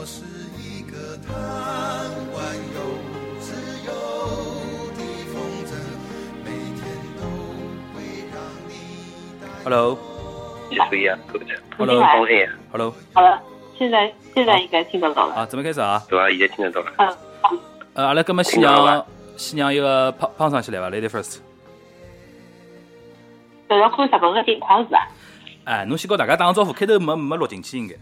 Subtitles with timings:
[0.00, 0.24] 我是
[0.56, 1.36] 一个贪
[2.32, 2.40] 玩
[2.72, 2.80] 又
[3.38, 3.52] 自
[3.84, 3.92] 由
[4.96, 5.36] 的风
[5.66, 5.76] 筝，
[6.42, 6.80] 每天
[7.18, 7.22] 都
[7.92, 8.00] 会
[8.32, 8.72] 让你
[9.42, 9.98] 带 Hello，
[10.88, 11.44] 可以啊，够的。
[11.76, 13.42] Hello 放心，Hello，好了，
[13.76, 15.34] 现在现在应该听得到了。
[15.34, 16.02] 啊，准备开始啊。
[16.08, 16.30] 对啊？
[16.30, 16.90] 现在听得到了。
[16.96, 17.60] 嗯，
[17.92, 19.06] 呃，阿拉搿么先听到让
[19.36, 21.40] 先让一个胖胖上去来伐，Lady first。
[23.68, 25.06] 搿要看日本个情况是伐？
[25.64, 27.94] 哎，侬先跟大家打个招呼，开头没没录进去应该。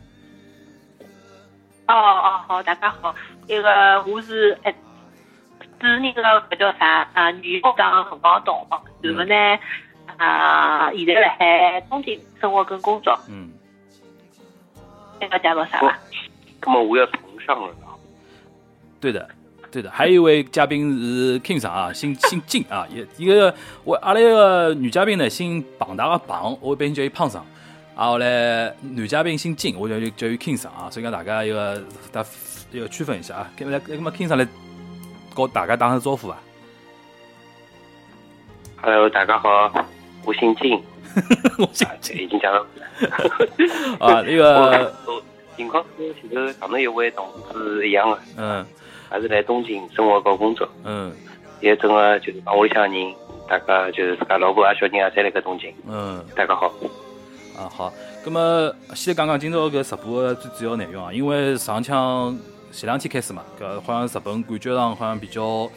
[1.89, 3.15] 哦哦好，大家好，
[3.49, 4.75] 那个我是哎，
[5.81, 7.31] 是那个搿叫啥啊？
[7.31, 9.35] 女校长辰光同学，然后呢
[10.19, 13.51] 啊，现在辣海东京生活跟工作，嗯，
[15.19, 15.99] 那个介绍啥伐？
[16.67, 17.75] 那么我要重上了。
[19.01, 19.27] 对的，
[19.71, 19.91] 对的。
[19.91, 27.47] 还有一位嘉宾是 King 上啊，姓姓金啊，也一个我阿拉一个女嘉宾呢姓庞大个庞，我一般叫伊胖上。
[27.99, 32.25] 啊，后来男嘉宾姓金，我叫伊叫伊 King 上啊，所以讲大家一个大
[32.71, 33.51] 一个区分一下啊。
[33.59, 34.47] 那么那么 King 上来
[35.35, 36.39] 跟大家打声招呼吧。
[38.81, 39.69] Hello，大家好，
[40.25, 40.81] 我姓金，
[41.59, 42.65] 我姓金已经讲了。
[43.99, 45.21] 啊，那个我
[45.57, 48.65] 情况跟前头上头一位同事一样的，嗯
[49.11, 51.13] 还是来东京生活和工作，嗯
[51.61, 53.15] 也正个就是帮屋里向人，
[53.49, 55.75] 大家就是自家老婆啊、小人啊，侪辣盖东京。
[55.89, 56.25] 嗯。
[56.37, 56.73] 大家好，
[57.59, 57.93] 啊好，
[58.25, 62.39] 咁么先讲讲今朝搿直播的最主要内容啊，因为上腔
[62.71, 65.69] 前两天开始嘛，搿好像日本感觉上好像比较，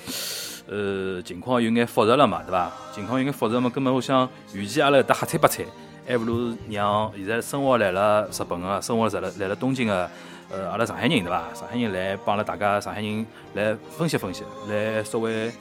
[0.68, 2.72] 呃，情况有眼复杂了嘛，对伐？
[2.94, 5.66] 情况有眼复杂嘛，根本我想，与其阿拉搭瞎猜八猜，
[6.08, 10.08] 还不如让现在生活来了日本个，生活来了来了东京个，
[10.52, 11.52] 呃，阿拉上海人对伐？
[11.56, 15.52] 上海人来帮阿拉大家上海人来分析分析，来稍微。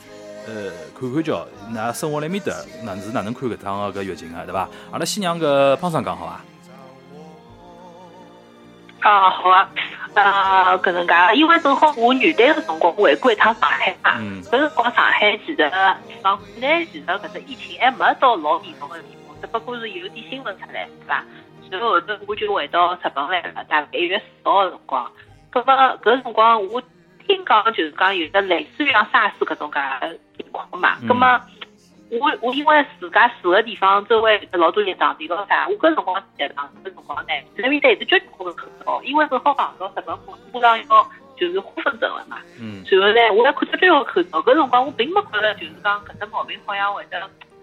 [0.46, 2.52] 呃，看看叫，㑚生活辣埃面搭，
[2.82, 4.68] 哪是哪能看搿趟个搿疫情个，对伐？
[4.90, 6.40] 阿拉先让搿胖桑讲好伐？
[9.08, 9.70] 啊好啊，
[10.14, 21.24] 呃搿能介，因为正好我元旦个辰光回归一趟上海嘛，嗯搿辰光上海其实讲国内其实搿只疫情还没到老严重个地步，只不过是有点新闻出来，对伐？
[21.68, 25.10] 随后后头我就回到日本来了，大概一月四号个辰光，
[25.52, 26.82] 搿么搿辰光我
[27.30, 29.80] 听讲就是讲有的类似于像沙士搿种介
[30.36, 31.40] 情况嘛，嗯葛么。
[32.12, 40.18] 我我因为自家住个地方周围老多人当地咯啥，我搿辰光在当搿辰光呢，那面搭一直交关个口罩，因为正好碰到日本
[40.52, 41.08] 马上要
[41.38, 42.38] 就是花粉症了嘛。
[42.58, 47.20] 嗯然后呢，我还看到交关口罩，搿辰光我并没觉着就是讲搿只毛病好像会得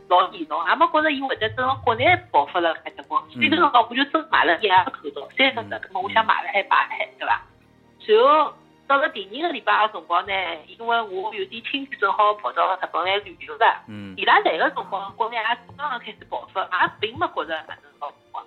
[0.07, 7.41] 老严重，也没觉着伊会得正好国内爆发了搿结棍，所以搿辰光我就真买了一盒口罩，三十只，葛末我想买了还买了还，对伐？
[7.99, 8.53] 随后
[8.87, 10.33] 到了第二个礼拜个辰光呢，
[10.67, 13.65] 因为我有点亲戚正好跑到日本来旅游的。
[13.87, 15.43] 嗯伊拉来个辰光，国内也
[15.77, 18.43] 刚刚开始爆发，也并没觉着哪能爆发。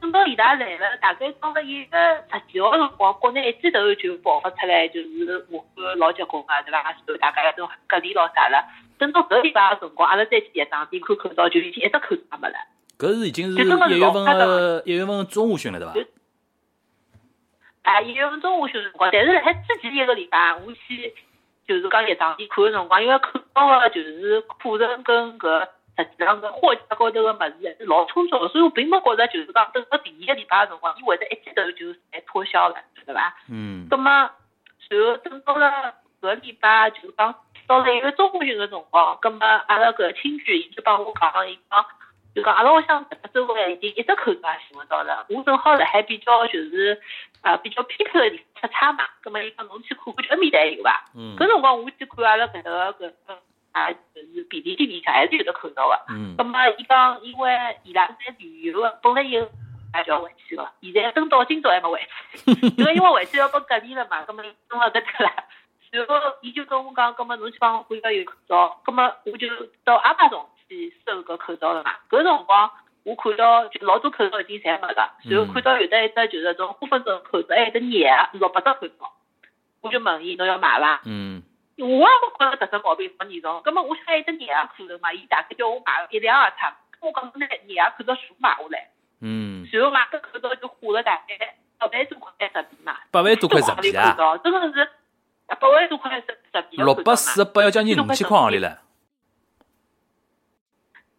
[0.00, 1.98] 等到伊拉来了，大概到了一个
[2.30, 6.82] 十几号个辰光，国内一记头就爆发出来，就是武汉老结棍啊，对伐？
[6.82, 8.64] 然后大家都隔离咯啥了。
[8.98, 12.54] 等到搿礼拜个辰光，阿拉再去一趟店看口罩，就已经一只口罩也没了。
[12.98, 16.00] 搿是已经是一月份老夸张个一月份个中下旬了，对伐就？
[17.86, 21.14] 哎，一月份中午休辰光，但是辣海之前一个礼拜，我去
[21.68, 25.60] 就是讲一场店看个辰光，因为看到个就是库存跟搿
[25.96, 32.74] 实际上搿货架高头个物事还是老充足的，所以我并没觉着就是讲等到第二个礼拜个辰光，伊会得一记头就侪脱销了，
[33.06, 33.36] 对伐？
[33.48, 34.30] 嗯葛么，
[34.90, 37.34] 然后等到了搿礼拜，就是讲
[37.68, 41.86] 到了一个中午旬个辰光，葛么阿拉搿亲戚伊就帮我讲，伊讲
[42.36, 43.02] 就讲阿拉屋里向
[43.32, 45.24] 周围已经一只口罩也寻勿到了。
[45.30, 47.00] 我正好辣海比较就是
[47.40, 51.04] 啊比较偏僻个地方出差嘛，葛么伊讲侬去看看，埃面搭有伐？
[51.16, 53.38] 嗯搿辰光我去看阿拉搿个搿个
[53.72, 55.98] 啊就是便利店里向还是有得口罩个。
[56.10, 62.00] 嗯葛么伊讲，因为伊拉在旅游个，本来有也就要回去个，现在等到今朝还没回
[62.36, 65.32] 去， 因为因为回去要被隔离了嘛，葛么弄了搿搭啦。
[65.92, 69.48] 然后伊就跟我讲，葛么侬去帮我看要有口罩，葛么我就
[69.84, 71.92] 到阿玛总去收搿口罩了嘛。
[72.08, 72.70] 搿辰光
[73.04, 79.12] 我看到就老多口罩已经侪没了，然后看到有的一只就是种花粉症口罩，还有一只廿六百只口罩，
[79.80, 81.00] 我就问伊侬要买伐？
[81.04, 81.42] 嗯。
[81.78, 82.06] 我也没
[82.38, 88.88] 觉着搿只毛病没严重，葛么我想还有只廿牙口罩嘛，伊大概叫我买一两盒差，我讲拿廿牙口罩全部买下来，
[89.20, 94.88] 嗯，然后买个口罩就花了大概八万多块十币嘛，八万多块十币啊，真的是
[95.60, 98.78] 八万多块十十币的六百四十八要将近五千块行钿了。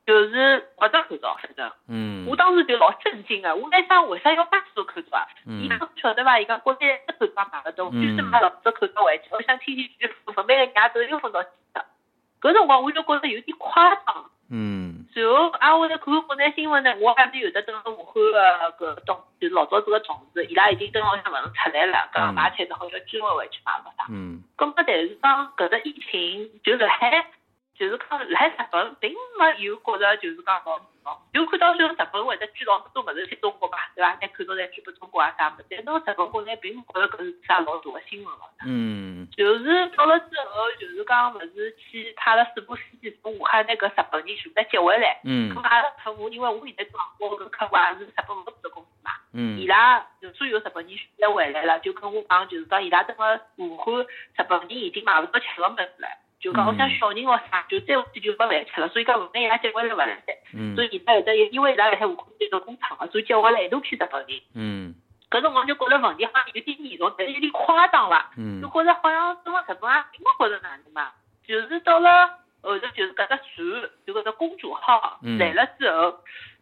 [0.07, 5.27] 就是搿只口罩，反正嗯我当时就老震惊个，我在想为啥要八十多口罩啊？
[5.45, 6.39] 伊嗯讲晓得伐？
[6.39, 11.81] 伊讲国内一只口罩买勿到，嗯就是买六只口罩回去，我想天天去分，每个人都又分到几只。
[12.39, 14.31] 搿辰光我就觉着有点夸张。
[14.50, 18.13] 嗯随后啊，我在看国内新闻呢，我还是有的等武汉
[18.77, 24.06] 个搿同，就老早子个同事，伊拉已经等好像勿能出来了，讲买菜只好叫居委会去买勿啥。
[24.10, 27.27] 嗯咁么，但是讲搿只疫情，就辣海，
[27.77, 34.15] 就是讲来日本，并没有觉着就是讲老严重，有看到就日本会得捐老多物事去中国嘛，对伐？
[34.15, 38.50] 再看到再捐拨中国啊啥物事，但到日本国内并没觉着搿是啥老大个新闻咯。
[38.65, 45.21] 嗯就是到了之后，就是讲勿是去派了四部司机从武汉那个日本人全部接回来。
[45.24, 56.07] 嗯咁阿拉客户，因为我现在做我搿客户也是日本物资公司嘛，嗯伊拉就所有日本人全部回来了，就跟我讲，就是讲伊拉等个武汉日本人已经买勿到吃个物事了，
[56.39, 60.75] 就讲我想小人咾啥，就再下去就没饭吃了，所以讲武汉伊拉接回来勿来三，嗯。
[60.75, 64.42] 所以伊拉有的因为伊拉辣海武汉有个工厂个，所以接回来一大批日本人。
[64.54, 64.95] 嗯。
[65.30, 68.31] 搿辰光就觉着问题好像有点严重，但是有点夸张伐？
[68.38, 68.62] 嗯。
[68.62, 71.12] 就觉着好像整个日本也并没觉着哪能嘛，
[71.45, 72.28] 就是到了
[72.62, 75.38] 后头就是搿只船，就搿只公主号嗯。
[75.38, 76.19] 来了之后，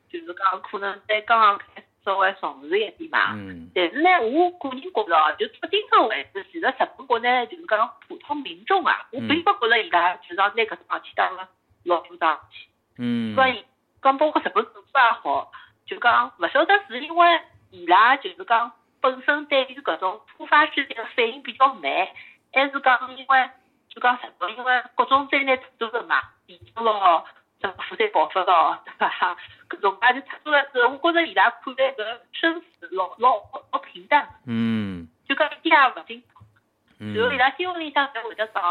[0.10, 3.34] 就是讲可能在刚刚开始稍微重视一点嘛。
[3.34, 11.50] 嗯但是呢，我个人觉着哦，就到今朝为止，其实日本国内就是讲普通民众啊，我并不觉着伊拉就是讲拿搿桩事体当了
[11.84, 12.70] 老大桩事体。
[13.00, 13.66] 嗯所以
[14.02, 15.52] 讲包括日本政府也好，
[15.86, 17.42] 就讲勿晓得是因为
[17.72, 18.72] 伊拉就是讲
[19.02, 22.08] 本身对于搿种突发事件的反应比较慢，
[22.54, 23.50] 还是讲因为
[23.90, 27.26] 就讲日本因为各种灾难太多了嘛，地震咯，
[27.62, 29.38] 什么火山爆发咯，对伐？
[29.70, 33.42] 搿种啊就太多了之后，我觉着伊拉看待搿生死老老
[33.72, 37.14] 老平淡，嗯就讲一点也勿紧张。
[37.14, 38.64] 然后伊拉新闻里向才会得讲，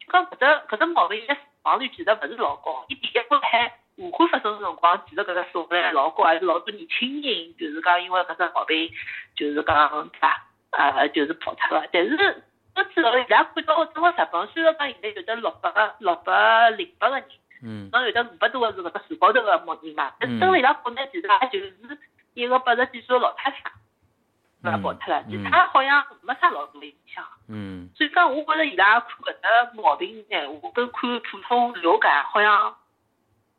[0.00, 2.84] 就讲搿只搿只毛病，伊个死亡率其实勿是老高。
[2.88, 8.90] 伊第一波海武汉发生个辰光，其实搿个数量老高，还是老多年轻人，就是讲因为搿只毛病，
[9.36, 10.46] 就是讲对伐？
[10.70, 11.86] 呃，就是跑脱了。
[11.92, 12.16] 但是
[12.74, 17.24] 搿之后，伊拉看到整个日本，虽然讲现在有得六百个、六百零八个人，
[17.62, 21.98] 嗯侬有的五百多个是搿只船高头个木人嘛，但是等了伊拉国内其实也就是
[22.34, 23.70] 一个八十几岁个老太太，
[24.62, 24.78] 对伐？
[24.78, 27.24] 跑脱了，其他好像没啥老大影响。
[27.48, 32.74] 嗯所以讲，我觉着伊拉看搿只毛病呢，我跟看普通流感好像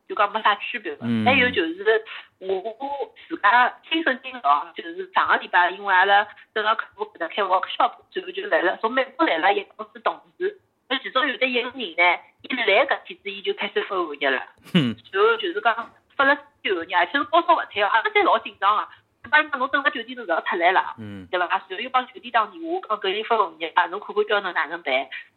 [0.08, 1.06] 就讲没啥区别个。
[1.06, 2.04] 嗯还有就是
[2.40, 10.60] 我自家亲身经历哦，就是上个礼拜，因为阿拉正好客户搿搭开 workshop，最后就来了，从美国来了一公司同事，
[10.94, 14.44] 那其中有的一个人呢，一来搿天子伊就开始发寒热了。
[14.76, 18.88] 嗯然后就是讲发了最后热，而且是高烧勿退哦，阿拉侪老紧张个。
[19.32, 20.94] 帮伊讲侬等辣酒店头勿要出来了。
[21.00, 21.48] 嗯对伐？
[21.48, 24.94] 然后又帮酒店打电话，讲搿人发红热啊，侬看看叫侬哪能办？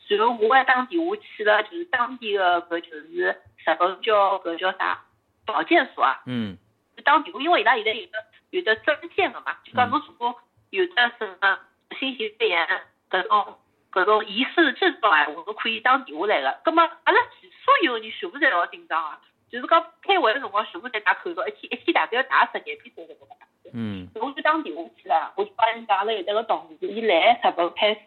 [0.09, 3.35] 然后我还打电话去了，就是当地个搿就是日
[3.79, 5.05] 本叫搿叫啥
[5.47, 6.59] 保健所啊，嗯
[6.97, 8.13] 就打电话，因为伊拉现在有的
[8.51, 10.39] 有的专线个嘛，就讲侬如果
[10.71, 11.59] 有的什么
[11.99, 12.69] 新型肺炎
[13.09, 13.59] 搿种
[13.97, 16.59] 搿种疑似症状啊，我都可以打电话来个。
[16.65, 17.19] 葛末阿拉
[17.65, 19.19] 所有人全部侪老紧张啊，
[19.51, 24.09] 就是讲开会个辰光全部侪戴口罩，一天一天大概要戴十廿片口罩搿能嗯。
[24.15, 28.01] 我就打电话去了，我就帮人讲了有得个同事，伊来日本开始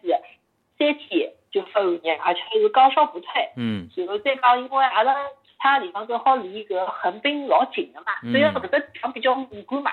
[0.78, 3.50] 三天就发寒热，而且还是高烧不退。
[3.56, 3.90] 嗯。
[3.96, 9.90] 然后再讲，因为阿拉其他地方正好离搿横滨老近个嘛，嗯所以搿个地方比较敏感嘛。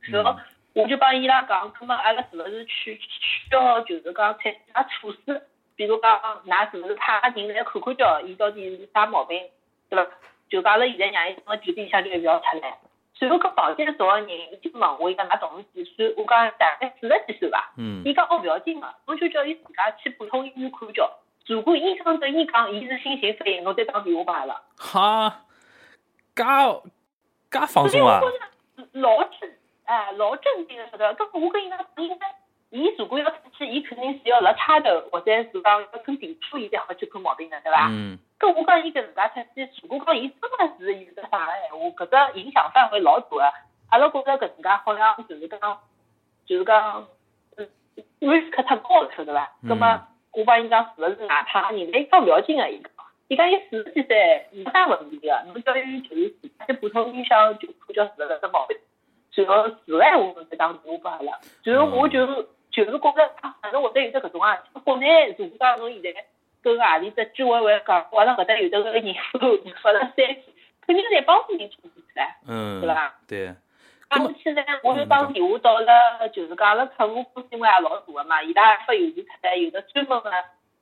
[0.00, 0.34] 然后
[0.82, 5.42] 我就帮伊拉讲，葛末阿拉是勿是去需要就是讲采取啥措施？
[5.76, 9.42] 比如讲，㑚是勿是派个人来看看叫，伊到底是啥毛病，
[9.88, 10.10] 对伐？
[10.48, 12.78] 就讲阿拉现在让伊从酒店里向就勿要出来。
[13.14, 16.14] 随后搿保健所个人伊就问我，伊讲㑚同事几岁？
[16.16, 17.72] 我讲大概四十几岁伐。
[17.76, 21.10] 嗯伊讲哦，勿要紧个，侬就叫伊自家去普通医院看叫。
[21.46, 24.62] 如果医生跟伊讲伊是心型肺炎，侬再打电话帮阿拉。
[24.76, 25.44] 哈，
[26.36, 26.44] 介
[27.50, 28.20] 介放松啊
[28.92, 29.58] 老镇，
[29.90, 31.12] 哎，老正经个晓得。
[31.16, 32.32] 搿我跟伊讲，应该，
[32.70, 37.88] 伊如果要出去，伊肯定是要辣差头，或者是讲要跟地铺，伊才好去看毛病的，对伐？
[37.90, 43.52] 嗯搿我讲伊搿自家出去，如果讲伊真的是有得啥个闲话，搿只影响范围老大个。
[43.90, 45.80] 阿拉觉着搿能介好像就是讲，
[46.46, 47.08] 就是讲，
[47.56, 47.68] 嗯
[48.20, 49.50] ，risk 太高了，晓得伐？
[49.64, 50.00] 嗯葛末
[50.34, 51.80] 我帮伊讲，是勿是外派人？
[51.80, 52.92] 伊讲勿要紧个，伊讲，
[53.26, 58.78] 伊讲伊四十几岁没啥问题个，侬叫伊就是自家普通医生就看叫是勿是搿只毛病，
[59.34, 61.38] 然后是个闲话侬再打电话拨阿拉。
[61.62, 62.26] 然后我就
[62.70, 66.24] 就是觉着，啊，反正会得有得搿种啊，国内如果讲侬现在。
[66.62, 69.14] 跟何里只居委会讲，阿拉搿搭有得个人
[69.82, 70.42] 发了三天，
[70.86, 73.14] 肯定侪帮助人处理起来，嗯，对伐？
[73.26, 73.46] 对，
[74.08, 80.30] 啊，我现在我就打电话到了，就是讲阿拉客户公司因为也老大个嘛，伊拉发邮件出来，有的专门个，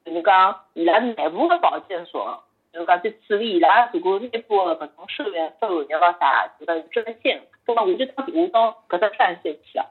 [0.04, 9.86] 就是讲伊拉内部个保健所，就讲去处理伊拉如果内部个搿种社员发寒热咯啥，这个专线，葛末我就打电话到搿只专线去了，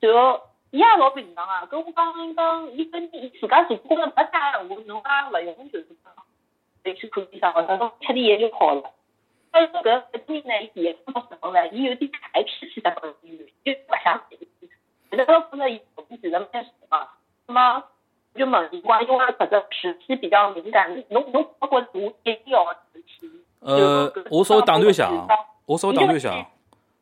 [0.00, 0.42] 然后。
[0.72, 5.02] 伊也老平常啊，跟我讲讲，伊跟伊自家如果没啥闲话，侬
[5.32, 6.12] 也勿用就是讲，
[6.82, 8.90] 得去看医生，或者侬吃点药就好了。
[9.52, 14.38] 搿搿个人呢，伊第一趟到日本呢，伊有点排斥去日本医院，就勿想去。
[15.08, 17.08] 但是我觉着伊后面其实蛮熟嘛，
[17.46, 17.84] 那么
[18.36, 23.30] 就问伊讲，因为搿个时期比较敏感，侬侬包括我一定要时期。
[23.60, 25.26] 呃，我稍微打断一下啊，
[25.64, 26.46] 我稍微打断一下啊，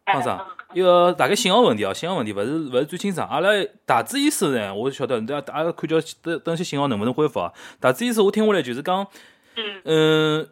[0.04, 3.28] 哎方丈，一个大概信号问题啊，信号问题勿是勿是最清爽。
[3.28, 3.50] 阿拉
[3.84, 7.52] 大致意思呢，我晓得，大家阿拉看叫等等些信号能不能恢复啊？
[7.80, 9.06] 大致意思我听下来就是讲，
[9.56, 10.48] 嗯嗯，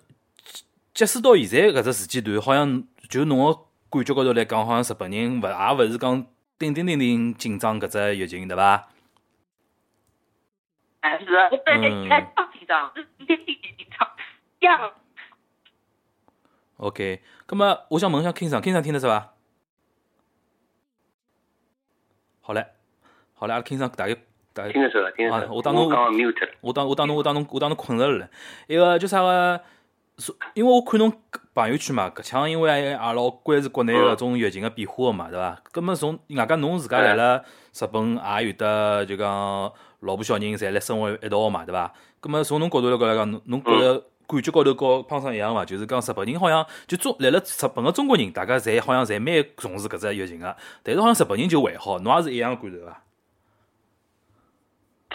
[0.93, 3.59] 假使到现在搿只时间段，好像就侬个
[3.91, 6.27] 感觉高头来讲，好像日本人勿也勿是讲
[6.59, 8.89] 顶顶顶顶紧张搿只疫情对伐？
[11.03, 14.09] 哎是，我本来应该上紧张，是一点点紧张，
[14.61, 14.93] 这样
[16.77, 19.35] OK，那么我想问一下 King 上，King 上听得是伐？
[22.41, 22.67] 好嘞，
[23.35, 24.15] 好嘞，阿拉 King 上大概
[24.53, 25.55] 大概听得出，听得啊出。
[25.55, 25.91] 我当侬。
[26.61, 28.29] 我当我当侬我当侬我当侬困着了嘞。
[28.69, 29.61] 一个叫啥个？
[30.19, 31.11] 所因为我看侬
[31.55, 35.61] 朋友圈嘛，搿腔因为也老关注国内搿种疫情个变化个嘛，对伐？
[35.73, 37.43] 葛末从外加侬自家来了
[37.73, 41.93] 日本也有得就讲老婆小人侪来生活一道个嘛，对伐？
[42.21, 45.65] 葛么从侬角度来讲讲，侬侬觉着感觉高头和胖桑一样伐？
[45.65, 53.03] 就是讲日本人好像就中来了日本个中国人，大家侪好像侪蛮重视搿只疫情个，但是好像日本人就还好，侬也是一样个感受伐？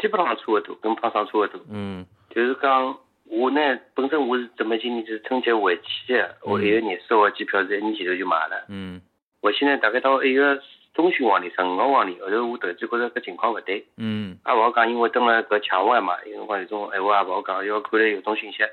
[0.01, 1.59] 基本上差勿多，跟胖桑差勿多。
[1.69, 3.59] 嗯就是讲，我呢
[3.95, 8.65] 本身我是准备今年是春节回去的，我一月廿四号机票是一年前头就买了。
[8.67, 9.01] 嗯
[9.41, 10.59] 回去呢，大概到一月
[10.97, 18.63] 中旬往里，十五号往里，后头我突然间觉着搿情况勿对，嗯也勿好讲，因为蹲辣搿墙外嘛，有辰光有种闲话也勿好讲，要看来有种信息，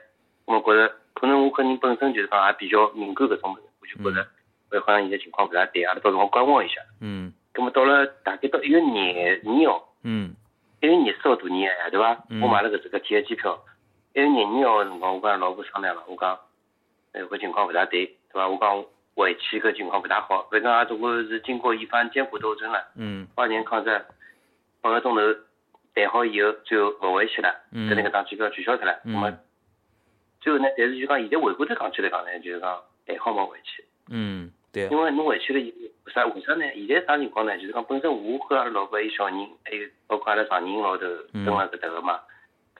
[0.46, 4.26] 我觉着可能我个人本身就是讲也比较敏感搿种物事，我就觉着，
[4.70, 6.80] 哎，好像现在情况勿大对，阿拉到辰光观望一下。
[7.02, 9.94] 嗯葛么到了大概到一月廿二号。
[10.02, 10.34] 嗯
[10.80, 12.24] 一月廿四号大年夜，对伐？
[12.30, 13.62] 嗯我买了搿只个天个机票。
[14.14, 16.38] 一月廿二号个辰光，我跟老婆商量了，我讲，
[17.12, 18.48] 哎，搿情况勿大对，对伐？
[18.48, 18.84] 我讲
[19.14, 24.04] 回去个情况不大好，反正也总归是经过一番艰苦斗争了，嗯八年抗战，
[24.80, 25.20] 半个钟头
[25.94, 29.00] 谈好以后，最后勿回去了，嗯搿那个张机票取消掉了。
[29.04, 29.38] 嗯那么
[30.40, 33.84] 最后呢，但是就讲现在回过头讲起来讲呢，就是讲还好没回去。
[34.10, 36.64] 嗯，对，因为侬回去了以后，为啥为啥呢？
[36.74, 37.56] 现在啥情况呢？
[37.56, 42.20] 就是讲本身我和阿拉老婆还有小人，还有包括阿拉丈人老头嗯蹲辣搿搭个嘛。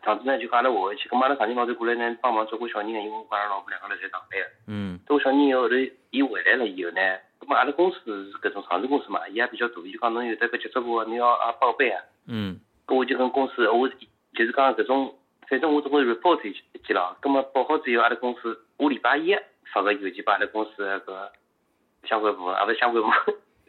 [0.05, 4.47] 上次呢就讲阿拉回回去，咁阿拉丈人老头过来呢帮忙照顾小人，因为我和阿拉老婆两个人在上班个。
[4.67, 5.75] 嗯照顾小人以后，后头
[6.11, 7.01] 伊回来了以后呢，
[7.41, 12.03] 咁么阿拉公司是搿种上市公司嘛，伊也比较大，伊就讲侬有得搿接触过，侬要啊报备啊。
[12.27, 15.15] 嗯咁我就跟公司，我就是讲搿种，
[15.49, 17.17] 反正我总归 report 一一记了。
[17.23, 19.35] 咁么报好之后，阿拉公司我礼拜一
[19.73, 23.17] 发个邮件把阿拉公司个搿相关部门，啊勿是相关部门，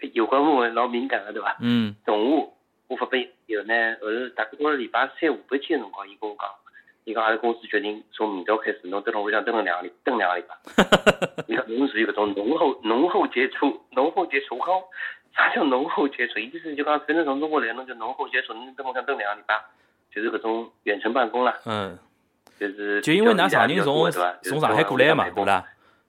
[0.14, 1.56] 有关部门老敏感个对伐？
[1.62, 2.54] 嗯中午
[2.96, 6.50] 我发拨以后呢，后头大概到了礼拜三下半天个辰光，伊跟我讲，
[7.04, 10.56] 伊讲阿拉公司决定从明朝开始，侬蹲辣屋里向蹲了两个礼，蹲两个礼拜。
[11.48, 14.82] 伊讲侬属于搿种浓厚浓厚接触，浓厚接触，我讲
[15.36, 16.40] 啥叫浓厚接触？
[16.40, 19.62] 意思就讲反正从中国来，侬就浓厚接触，侬蹲屋里向蹲两个礼拜，
[20.14, 22.00] 就是搿种远程办公啦，嗯，
[22.58, 24.10] 就是就因为㑚上人从
[24.42, 25.46] 从上海过来嘛，对伐？
[25.46, 25.66] 啦？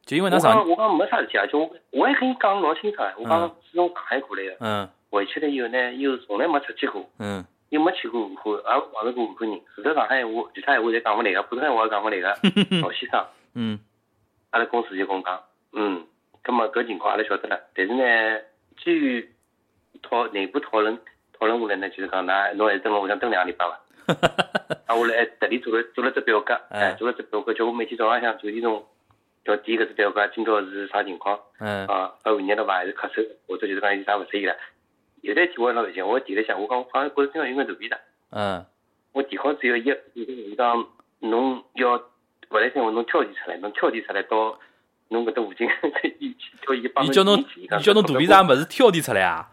[0.06, 7.08] 就因为㑚我上讲我讲没啥事体啊，就我我还跟伊讲老清爽，我讲嗯是从上海过来个，嗯回去了以后呢，又从来没出去过。
[7.18, 12.28] 嗯又没去过武汉，也碰着过武汉人，除了上海闲话，其他闲话侪讲勿来个，普通闲话也讲勿来个。
[12.80, 13.80] 老先生，嗯
[14.50, 16.06] 阿拉公司就跟我讲，嗯，
[16.44, 18.40] 葛么搿情况阿拉晓得了，但是呢，
[18.78, 19.28] 基于
[20.00, 20.96] 讨内部讨论
[21.36, 23.80] 讨论下来呢，就是讲㑚侬还是蹲辣屋里向蹲两个礼拜伐？
[24.86, 28.86] 啊，我来特地做了做了只表格，哎，做了只表格，叫我每天早浪向九点钟
[29.46, 31.36] 要填搿只表格，今朝是啥情况？
[31.58, 32.74] 嗯啊，发完热了伐？
[32.74, 34.54] 还是咳嗽，或者就是讲有啥勿适意了？
[35.26, 37.98] 有的题我老有劲，我提了一下，我讲好像觉着身上有眼肚皮大。
[38.30, 38.64] 嗯
[39.12, 40.86] 我提好之后，伊伊讲
[41.18, 41.96] 侬要
[42.50, 44.56] 勿来三话，侬挑题出来，侬挑题出来到
[45.08, 45.66] 侬搿搭附近，
[46.20, 49.50] 伊叫伊帮伊叫侬伊叫侬肚皮上物事挑剔出来啊？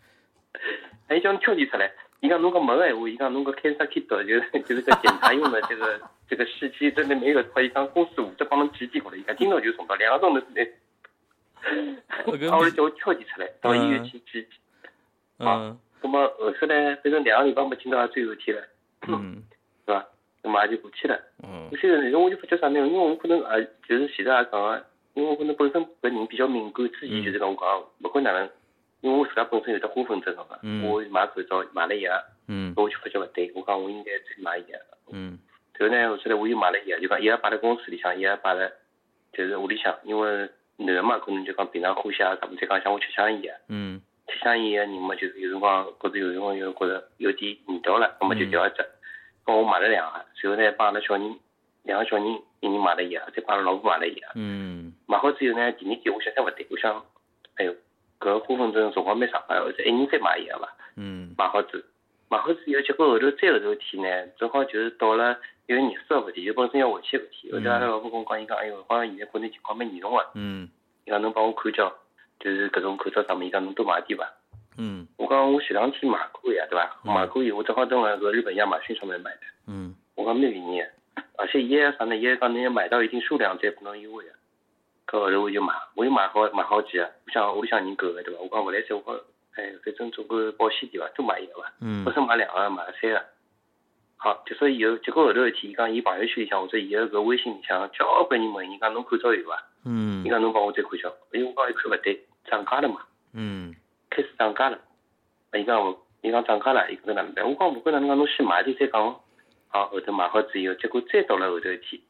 [1.08, 1.92] 哎，伊叫侬挑题出来。
[2.20, 10.72] 伊讲侬搿没个闲话，伊讲侬搿 cancer kit 就是就是搿检查用的这个这个试剂真的没有错，伊讲公司负责帮侬寄寄过来，伊讲今朝就送到，两个钟头之内。
[12.24, 14.46] 搿个啊，我就叫我挑题出来，到医院去寄。
[15.38, 18.62] 嗯咁么后头呢，反正两个礼拜没进到最后一天了，
[19.08, 19.42] 嗯
[19.86, 20.06] 是伐？
[20.42, 21.20] 咁么也就过去了。
[21.42, 22.78] 嗯我现在我就发觉啥呢？
[22.78, 28.48] 因为我可能也就是前头也讲个，因为我可能本身搿人比较敏感，之前就是讲我讲勿管哪能，
[29.00, 32.12] 因为我自家本身有得花粉症个嘛，嗯我买口罩买了药，
[32.46, 34.78] 嗯我就发觉勿对，我讲我应该再买药。
[35.10, 35.38] 嗯
[35.78, 38.68] 然后呢，后头来我又买了药，就讲药摆辣公司里向，药摆辣
[39.32, 48.84] 就是屋里向，因为男个嘛，可能就讲平常呼吸啊啥么，再讲像我吃香烟啊，嗯吃香烟个人嘛，就是有辰光觉着有辰光又觉着有点味道了，那么就调一只。
[49.44, 51.34] 咁我买了两盒，随后呢帮阿拉小人
[51.84, 52.26] 两个小人，
[52.60, 54.32] 一人买了一盒，再帮阿拉老婆买了一盒。
[54.34, 57.04] 嗯买好之后呢，第二天我想想勿对，我想，
[57.56, 57.72] 哎哟，
[58.20, 60.68] 搿个花粉症辰光蛮长个，后头一人再买一盒伐？
[60.96, 61.82] 嗯买好之后，
[62.28, 67.50] 买好之后，结果后头再后头一天呢，正好就是到了因为热色个事体，就本身要回去个事体。
[67.52, 70.68] 后头阿拉老婆跟我讲，伊讲，哎哟，好像现在国内情况蛮严重个，嗯
[71.06, 71.90] 伊讲侬帮我看叫，
[72.40, 74.28] 就是搿种口罩上面，伊讲侬多买点伐。
[74.80, 77.00] 嗯我讲我前两天买过呀，对伐？
[77.04, 79.40] 嗯买过以后，我正好蹲辣搿日本亚马逊上面买的。
[79.66, 80.88] 嗯我讲蛮便宜的，
[81.36, 82.16] 而且伊还啥呢？
[82.16, 84.32] 伊还讲侬要买到一定数量再拨侬优惠啊。
[85.06, 88.40] 搿后头我就买，我又买好买好几个，我想屋里向人够个对伐？
[88.40, 89.20] 我讲勿来三，我讲
[89.56, 91.72] 哎，反正总归保险点伐，多买一个伐。
[91.80, 93.24] 嗯本身买两个，买了三个。
[94.20, 99.64] 好，结束以后，结果后头一天，伊讲伊朋友圈里向或者伊个搿微信里向，交关人问伊讲侬口罩有伐？
[99.90, 103.00] 嗯伊讲侬帮我再看叫，哎，我讲一看勿对，涨价了嘛，
[103.32, 103.74] 嗯
[104.10, 104.78] 开始涨价了。
[105.54, 107.48] 伊讲我，伊讲涨价了，伊讲哪能办？
[107.48, 109.18] 我讲勿管哪能讲，侬先买点再讲哦。
[109.68, 112.02] 好，后头买好之后，结果再到了后头一天，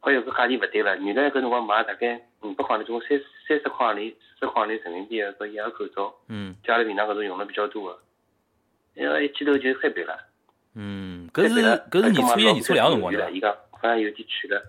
[0.00, 7.98] 哎哟，搿价钿勿对了，原来搿辰光买大概五百块钿，总三三十块钿、四十块钿人民币个搿一个口罩，嗯家里平常搿种用了比较多个，
[8.94, 10.18] 因为一记头就翻倍了。
[10.74, 13.30] 嗯，搿是搿是年初一、年初两个辰光对伐？
[13.30, 14.62] 伊讲好像有点贵了。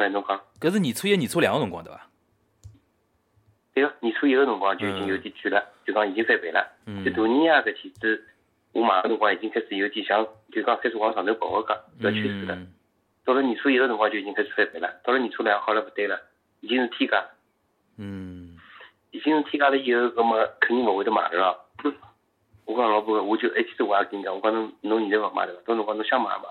[0.00, 2.06] 哎，侬讲，搿是年初一、年初两个辰光对伐？
[3.74, 6.66] 对个，年初一个辰光就已经有点贵了，就讲已经翻倍了。
[6.86, 8.24] 嗯就大年夜搿天子，
[8.72, 12.54] 我买个辰光已经开始有点像，就讲开始往上头跑个搿搿趋势了。
[12.54, 12.72] 嗯
[13.22, 16.18] 到了年初一个辰光就已经开始翻倍了，到了年初两好了勿对了，
[16.60, 17.22] 已经是天价，
[17.98, 18.58] 嗯
[19.10, 21.92] 已经是天价了以后，葛么肯定勿会得买了咯。
[22.64, 25.60] 我讲老婆，我就一天子我也跟你讲，我讲侬侬现在勿买对伐？
[25.66, 26.44] 到辰光侬想买买。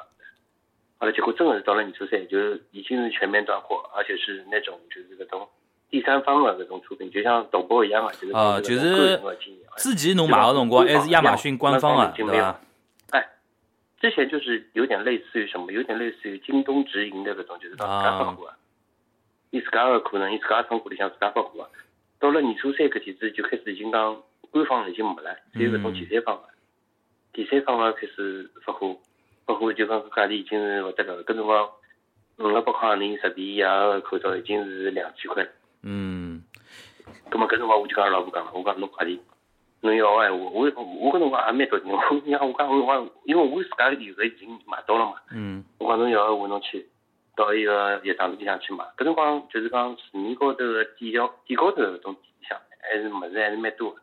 [0.99, 5.47] 后来结果真的是到了年初三，就是已经是全面断货，而且是那种就是搿种
[5.89, 12.59] 第三方的搿种出品，就像抖播一样啊，就是啊，就是人的经营啊之前侬买个辰光还是亚马逊官方个，对伐？
[13.11, 13.29] 哎，
[14.01, 18.57] 之前就是有点类似于什么，有点类似于京东直营的搿种，就是讲自家发货啊，
[19.51, 21.69] 伊自家个可能伊自家仓库里向自家发货啊。
[22.19, 26.49] 到了年初三搿天子就开始已经讲官方已经没了，只有搿种第三方了，
[27.31, 28.97] 第三方个开始发货，
[29.49, 31.67] 发货就讲搿价钿已经是勿得了，搿辰光
[32.37, 35.41] 五六百块钿十比一个口罩已经是两千块。
[35.41, 35.49] 了。
[35.81, 36.43] 嗯。
[37.31, 39.19] 咁么搿辰光我就跟阿拉老婆讲了，我讲侬快点，
[39.81, 45.65] 侬要个闲话，我我我搿辰光也蛮着急，我讲我讲我讲，因为我自家有个已经买到了嘛，嗯。
[45.79, 46.87] 我讲侬要个闲话侬去
[47.35, 53.97] 到一个药厂里向去买，搿辰光就是讲市面高头个店销店高头搿种店里向还是物事还是蛮多个，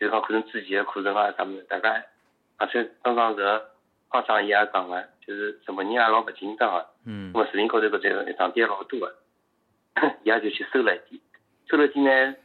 [0.00, 2.06] 就是讲可能之前个库存啊啥物事，大概
[2.56, 3.60] 而且刚刚搿
[4.10, 6.86] 个行长伊也讲个，就是什么人也老勿紧张个。
[7.04, 7.90] 嗯那么视频高头搿
[8.24, 9.14] 个场地也老多个，
[10.22, 11.20] 伊也就去收了一点，
[11.68, 12.36] 收了一点呢，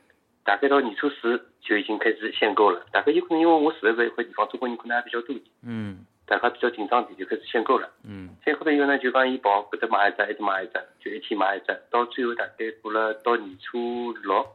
[0.44, 2.86] 大概到年初四就已经开始限购了。
[2.92, 7.90] 大概有可能因为我住的搿一块地方，中国人可能还比较多一点，嗯大家比较紧张点就开始限购了。
[8.04, 14.48] 嗯限购了以后呢，就讲伊跑搿搭买一只，一直买一只，就一天买一只，到最后大概过了到年初六，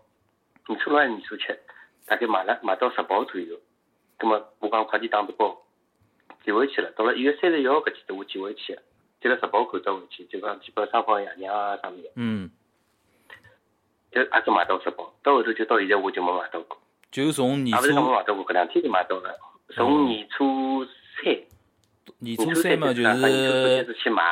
[0.68, 1.44] 年初六还是年初七，
[2.06, 3.58] 大概买了买到十包左右。
[4.18, 5.60] 葛么我讲快点打个包，
[6.46, 6.90] 寄回去了。
[6.92, 8.82] 到了一月三十一号搿天头我寄回去的，
[9.20, 12.48] 寄了十包口罩回去，就讲基本上帮爷娘啊啥物事，嗯，
[14.12, 15.12] 就还是买到十包。
[15.24, 16.78] 到后头就到现在我就没买到过，
[17.10, 19.36] 就从年也勿是讲没初买到过，搿两天就买到了。
[19.74, 21.24] 从年初三，
[22.20, 24.22] 年年初初三嘛，就是始去买，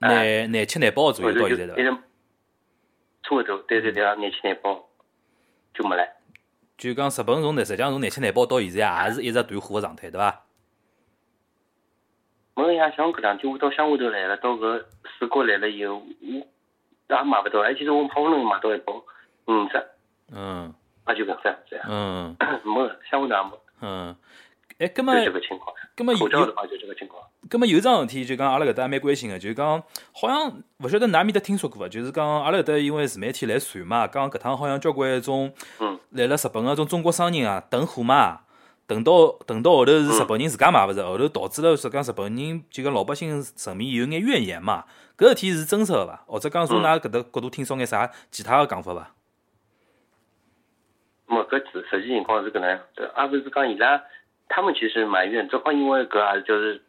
[0.00, 1.74] 哎廿廿七廿八左后右到现在对伐？
[1.74, 2.02] 头就一直
[3.22, 4.78] 差不多，对对对啊，廿七廿八
[5.72, 6.06] 就没了。
[6.76, 10.44] 就讲日本从实际上从廿七廿八到现在也是一直断货个状态对伐？
[12.66, 14.84] 没呀，像搿两天我到乡下头来了，到搿
[15.18, 18.94] 水果来了以后，我也买勿到，哎，其实我好不容易买到一包
[19.46, 19.84] 五只，
[20.32, 20.72] 嗯
[21.08, 21.82] 也就搿副样子呀。
[21.88, 24.16] 嗯 没了，乡下头也没，嗯，
[24.78, 25.74] 哎，葛就么这个情况。
[25.94, 27.22] 葛么有口罩的话就这个情况。
[27.50, 29.82] 葛么有桩事体就讲阿拉搿搭也蛮关心个，就是讲
[30.14, 31.88] 好像勿晓得㑚面搭听说过伐？
[31.88, 38.40] 就是讲阿拉搿搭因为自媒体来传嘛，讲搿趟好像交关种嗯来了日本个种中国商人啊囤货嘛，
[38.92, 44.84] 囤到等到后头是日本人自家买勿着，后头导致了说讲日本人就讲老百姓层面有眼怨言嘛。
[45.16, 46.24] 搿事体是真实个伐？
[46.26, 49.14] 或者讲从㑚搿搭角度听说眼啥其他个讲法伐？
[51.28, 54.02] 那么搿实实际情况是搿能样子，而不是讲伊拉
[54.48, 56.82] 他们其实埋怨，正好因为搿也是就是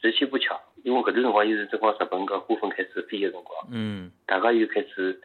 [0.00, 5.20] 时期不巧，因为搿段辰光又是正好日本搿花粉开始飞个辰光，嗯大家又开始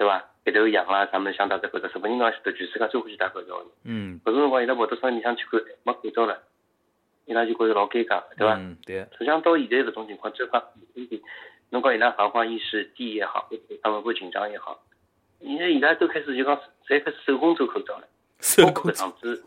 [0.00, 0.24] 对伐？
[0.46, 3.66] 一头羊啦啥物事想戴只口罩，日本人侬也晓得，全世界最欢喜戴口罩的。
[3.84, 6.40] 嗯搿种辰光伊拉跑到商店里向去看，没口罩了，
[7.26, 8.54] 伊拉就觉着老尴尬，对伐？
[8.56, 10.62] 嗯对，实际上到现在搿种情况，这方
[11.68, 13.50] 侬讲伊拉防范意识低也好，
[13.82, 14.80] 他们不紧张也好，
[15.42, 16.56] 现在伊拉都开始就讲，
[16.88, 18.08] 侪开始手工做口罩了。
[18.40, 19.44] 手工搿样子，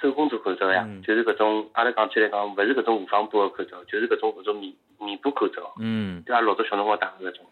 [0.00, 6.40] 手工做口罩呀，嗯就是搿种阿拉讲起来讲，勿是搿种无纺布个口罩，就是搿种搿种棉棉布口罩，嗯对伐？
[6.40, 7.44] 老早小辰光戴个搿种，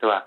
[0.00, 0.26] 对伐？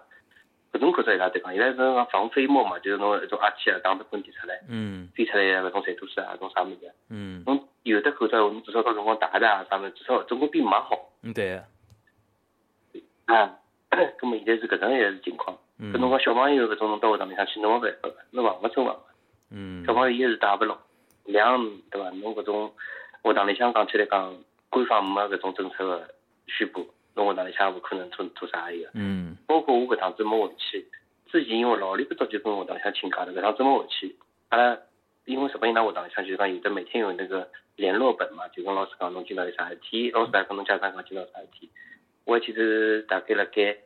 [0.78, 6.94] 搿种口罩伊拉对讲，伊拉是讲防飞沫嘛，就是侬一种阿气啊，打得喷嚏出来，嗯飞出来搿种传毒水啊，搿种啥物事啊。
[7.10, 11.10] 嗯侬有的口罩，侬至少到辰光戴戴啊啥物事，至少总归比没好。
[11.24, 11.62] 嗯，对，
[13.26, 13.58] 啊，
[14.20, 15.58] 搿么现在是搿能一个情况。
[15.80, 19.02] 嗯搿侬讲小朋友搿种侬到学堂里向去，侬没办法个，侬防勿胜防个。
[19.52, 20.78] 嗯小朋友一是戴勿牢，
[21.26, 21.60] 两
[21.90, 22.10] 对伐？
[22.12, 22.74] 侬搿种
[23.24, 24.36] 学堂里向讲起来讲，
[24.70, 26.08] 官方没搿种政策个
[26.48, 26.88] 宣布，
[27.18, 28.78] 侬学堂里向勿可能做做啥个。
[28.94, 30.86] 嗯包括我搿趟子没回去，
[31.30, 34.16] 之前因为老里不早就跟学堂里向请假了，搿趟子没回去，
[34.50, 34.78] 阿拉
[35.26, 41.70] 因为日本人拿学堂里向就是讲有的每天有那个联络本嘛，就跟老师讲侬今朝有啥事体，老师还跟侬家长讲今朝有啥事体。
[42.24, 43.78] 我记得大概辣盖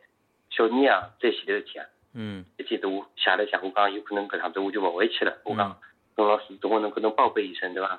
[0.50, 5.76] 小年啊，再前头一天啊，嗯一记得我写了一下，我讲有可能搿趟子我就勿回去了，我讲嗯
[6.14, 7.98] 跟老师总归能跟侬报备一声，对伐？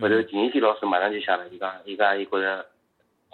[0.00, 2.66] 后头第二天老师马上就写了，伊讲伊讲伊觉着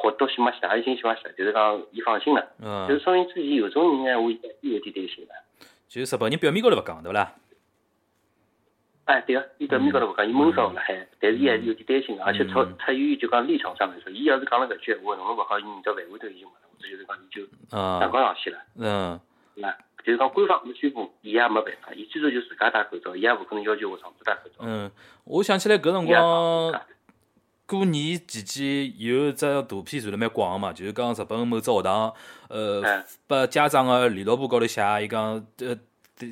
[0.03, 2.41] 好多心没写，也心心没写，就是讲伊放心了。
[2.61, 5.35] 嗯就嗯，是说明之前有种人呢，我也有点担心的。
[5.89, 7.35] 就是日本人表面高头勿讲，对勿啦？
[9.05, 19.21] 哎，对个，伊表面高头勿讲，伊闷骚了海，但是伊还是有点担心的，而且出嗯出于就讲立场上来说，伊要是讲了搿句闲话，弄了勿好，伊明朝饭碗头已经没了，或者就是讲伊就啊上纲上线了，嗯
[19.55, 19.77] 对伐？
[20.05, 24.55] 就是讲官方没宣布，伊也没办法，伊最多就自家戴口罩，伊也勿可能要求学生子戴口罩。
[24.61, 24.91] 嗯，
[25.25, 26.83] 我想起来搿辰光讲
[27.71, 32.13] 过年期间有一只图片传了蛮广个嘛，就是讲日本某只学堂，
[32.49, 35.77] 呃嗯，拨家长个联络簿高头写，伊讲呃。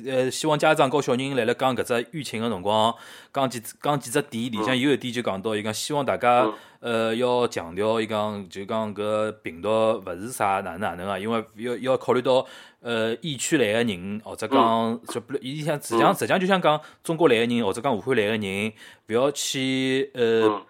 [0.05, 2.93] 呃，希望家长和小人辣辣讲搿只疫情个辰光，
[3.33, 6.47] 讲几讲几只点，里向有一点就讲到，伊讲希望大家
[6.79, 9.67] 呃要强调，伊讲就讲搿病毒
[10.05, 12.45] 勿是啥哪能哪能啊，因为要要考虑到
[12.81, 18.73] 呃疫区来个人，或者讲就比如伊像实际上实际上就想讲中国来个人，或者讲武汉来个人，
[19.07, 20.61] 勿要去呃。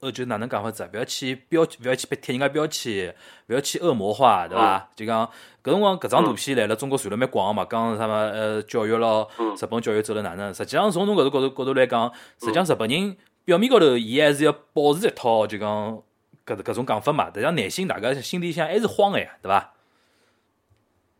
[0.00, 0.88] 呃，就哪能讲法子啊？
[0.92, 3.14] 勿要去标，勿要去贴人家标签，
[3.48, 4.90] 勿要去恶魔化，对伐？
[4.94, 5.26] 就讲
[5.64, 10.52] 搿辰光搿张图片来了中国传了蛮广个嘛，讲啥么呃教育咯，嗯日本教育走了哪能？
[10.52, 16.02] 实际上从侬搿头角度角度来讲，实际上日本人表面高头伊还是要保持一套就讲
[16.44, 19.72] 搿搿种讲法嘛，但是内心大家心里向还是慌个呀，对伐？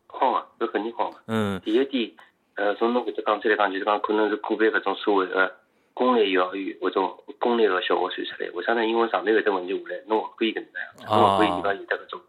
[0.07, 1.17] 慌啊，搿肯定慌啊。
[1.25, 2.11] 嗯第一点，
[2.53, 5.55] 呃，从侬搿只讲起来讲，就是讲可能是个别搿种所谓的
[5.93, 8.85] 公立幼儿园或种公立个小学算出来，为啥呢？
[8.85, 10.65] 因为上头有得问题下来，侬勿可以搿能
[11.05, 12.21] 样，侬勿可以就讲有得搿种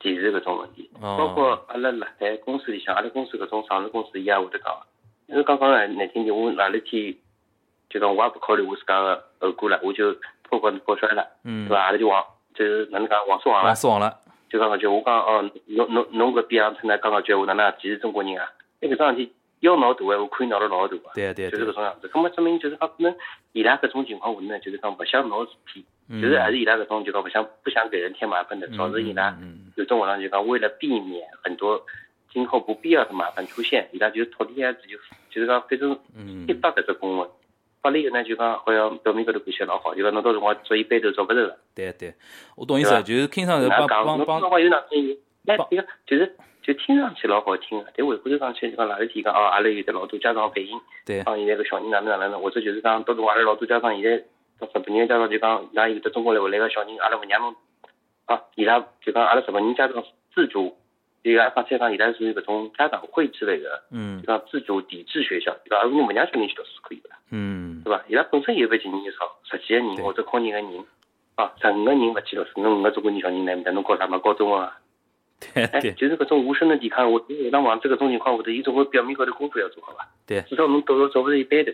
[0.00, 0.90] 歧视搿种问题。
[1.00, 4.76] 哦包括阿拉辣海公司里向，阿拉公司搿种上市公司，伊也会得讲。
[5.26, 7.14] 因为刚刚来难听点，我哪里天
[7.88, 11.82] 就讲我也不考虑我自家个后果了，我就破罐子破摔了，嗯对，伐？
[11.84, 13.76] 阿拉就往就是哪能讲王失望了王。
[13.76, 14.18] 失望了，
[14.50, 18.52] 就讲搿句，我讲哦，侬侬侬搿边上出来讲搿句话，哪能歧视中国人啊？
[18.80, 22.08] 哎，搿桩事体要闹大闲话，可以闹得老大个，对对对就是搿，种样子。
[22.08, 23.14] 葛末证明就是讲，可能
[23.52, 31.80] 伊拉搿种情况下呢，就是讲勿想闹事体，嗯就是还是伊拉搿种就讲勿想不想给人添麻烦的，导致伊拉嗯有种学堂就讲为了避免很多
[32.32, 34.96] 今后不必要的麻烦出现，伊拉就脱离样子就
[35.30, 37.28] 就是讲反正嗯一发搿只公文，
[37.80, 41.56] 发了以后呢就讲好像表面高头看起来老好，就讲侬到辰光做一班头做勿着了。
[41.74, 42.12] 对对，
[42.56, 43.86] 我懂意思，就是听上去帮？
[43.86, 45.16] 帮帮侬辰光有哪声音？
[45.44, 54.24] 那帮这个就是就听上去老好听个，但回过头讲起讲哪里天讲哦，阿拉有的老多家长反映，对，讲现在个小人哪能哪能，或者就是讲到辰光阿拉老多家长现在
[54.58, 57.54] 到日本人家长就讲，那有的中国来回来个小人，阿拉勿让侬
[58.26, 60.02] 啊，伊拉就讲阿拉日本人家长
[60.34, 60.76] 自主，
[61.22, 65.82] 伊拉讲起来讲伊拉属于搿种家长会之类的，嗯就讲自主抵制学校，对伐？
[65.84, 67.10] 侬勿让小人去读书可以个。
[67.30, 68.04] 嗯对伐？
[68.08, 70.84] 伊拉本身有份经验少，十几个人或者靠人个人，
[71.34, 74.18] 啊，十五个人勿去读书，侬五个中国人小人来面搭，侬搞啥嘛？
[74.18, 74.78] 高中文啊？
[75.54, 80.08] 哎，对对就是搿种无声的抵抗，我下趟往这搿种情况下头，伊总归表面高头功夫要做好伐？
[80.26, 81.72] 对至少侬到时候做勿是一般头。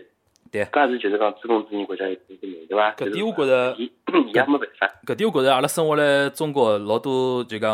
[0.51, 2.91] 对搿是就是讲资本主义国家有资本对伐？
[2.93, 4.89] 搿点我觉着伊伊也没办法。
[5.05, 7.71] 搿点我觉着阿拉生活辣中国老多就讲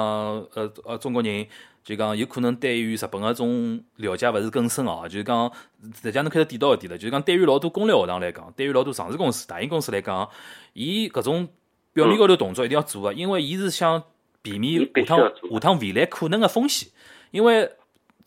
[0.53, 1.47] 呃呃中国人
[1.85, 5.49] 就讲有可能对于日本个种了解勿是更深哦，就是讲
[5.93, 10.27] 实际上侬开始点到一点了，就是讲对于老多公立学堂来讲，对于老多上市公司、大型公司来讲，
[10.73, 11.47] 伊搿种
[11.93, 14.03] 表面高头动作一定要做个，因为伊是想
[14.45, 16.87] 避免下趟下趟未来可能个风险，
[17.31, 17.71] 因为。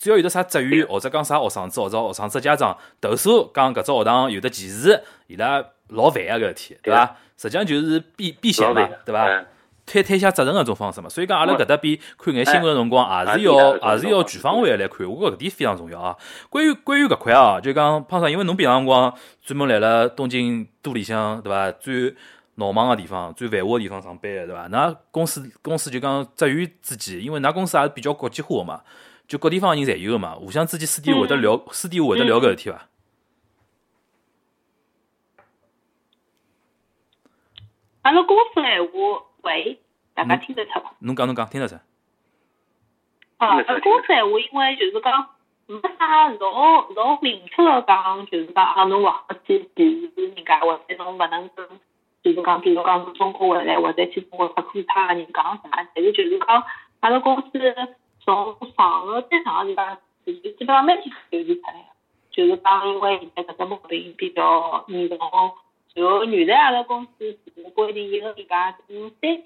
[0.01, 7.17] 只要有得啥职员或者讲啥学生子或者学生子家长投诉讲搿只学堂有得歧视，伊拉老烦啊搿事体，对伐？
[7.37, 9.27] 实际上就是避避嫌嘛，对伐？
[9.27, 9.45] 嗯
[9.85, 16.15] 推推卸责任个种方式嘛，所以讲阿拉搿搭边看眼新闻个辰光，也是哎要哎也是要全方位个来看，我觉着搿点非常重要啊。
[16.49, 19.13] 关于关于搿块啊，就讲胖桑，因为侬平常辰光
[19.45, 21.73] 专门来了东京都里向，对伐？
[21.73, 22.15] 最
[22.59, 24.68] 闹忙个地方、最繁华个地方上班个，对伐？
[24.68, 28.83] 㑚公司公司就讲职员之间，因为㑚公司也是比较国际化个嘛，
[29.29, 32.88] 就各地方人侪有个嘛，互相之间私底下会得聊，私底下会得聊搿事体伐？
[38.03, 38.90] 阿拉公司闲话
[39.42, 39.81] 喂，
[40.14, 40.94] 大家听得出伐？
[40.99, 41.77] 侬讲侬讲，听得出。
[43.37, 45.29] 啊，而公司闲话，因为就是讲
[45.66, 51.68] 没啥老老明确个讲，就是讲啊，侬勿好去歧视人家，或者侬勿能跟，
[52.35, 56.62] 就是讲，比如讲从中国回来，或者去中国出差个人讲啥，但是就是讲，
[57.01, 57.51] 阿拉公司
[58.25, 61.79] 从上个最上个礼拜，就是基本上每天都有出来个，
[62.31, 65.19] 就是讲因为现在搿只毛病比较严重，
[65.95, 69.45] 就原来阿拉公司是规定一个礼拜有三天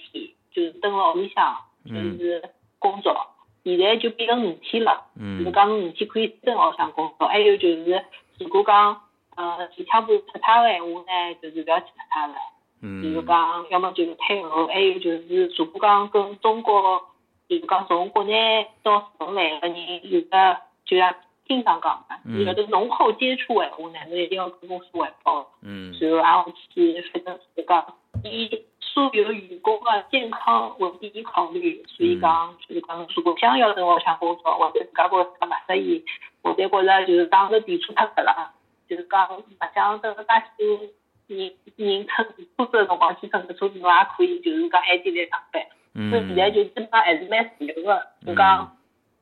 [0.52, 3.28] 就是蹲辣屋里向，就是工作。
[3.64, 5.04] 现在就变成五天了，
[5.38, 7.28] 就是讲侬五天可以蹲屋里向工作。
[7.28, 8.04] 还有就是，
[8.40, 9.02] 如果讲
[9.36, 12.34] 呃前腔部出差个闲话呢，就是勿要去出差了。
[12.82, 17.00] 就是讲，要么就是配合，还有就是，如果讲跟中国，
[17.46, 21.14] 比如讲从国内到日本来个人有的，就像
[21.46, 25.48] 经常讲嘛，有的浓厚接触闲话呢，侬一定要跟公司汇报。
[25.62, 25.94] 嗯。
[26.00, 36.04] 然后然后去，反正是讲以所有员工的健康为第一考虑，所以讲就是讲，如果想要在屋里向工作，或者自家觉着勿适意，
[36.42, 38.50] 或者觉着就是讲是提出脱搿了，
[38.88, 40.22] 就是讲勿想等介
[40.58, 40.90] 许
[41.36, 45.62] 人人乘车子的辰光去乘搿车子，侬也可以就是讲还点来上班。
[46.10, 48.76] 所以现在就基本上还是蛮自由个，就讲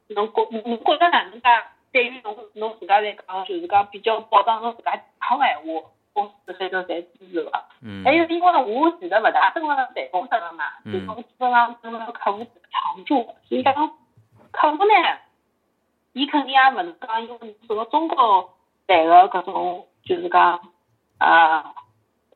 [0.08, 1.48] 侬觉侬觉着哪能介？
[1.92, 5.88] 对于侬侬自家来讲，就是讲比较保障侬自家健康个闲话。
[6.12, 7.52] 公司反正侪支持个，
[8.04, 13.72] 还有因为我其实勿大蹲辣办公室个嘛，就讲基本上跟那个客户常驻，所以讲
[14.50, 15.18] 客户呢，
[16.12, 18.52] 伊肯定也勿能讲，因为是个中国
[18.88, 20.60] 来个搿种，就是讲
[21.18, 21.74] 啊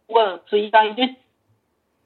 [0.08, 1.02] 问，所以讲伊就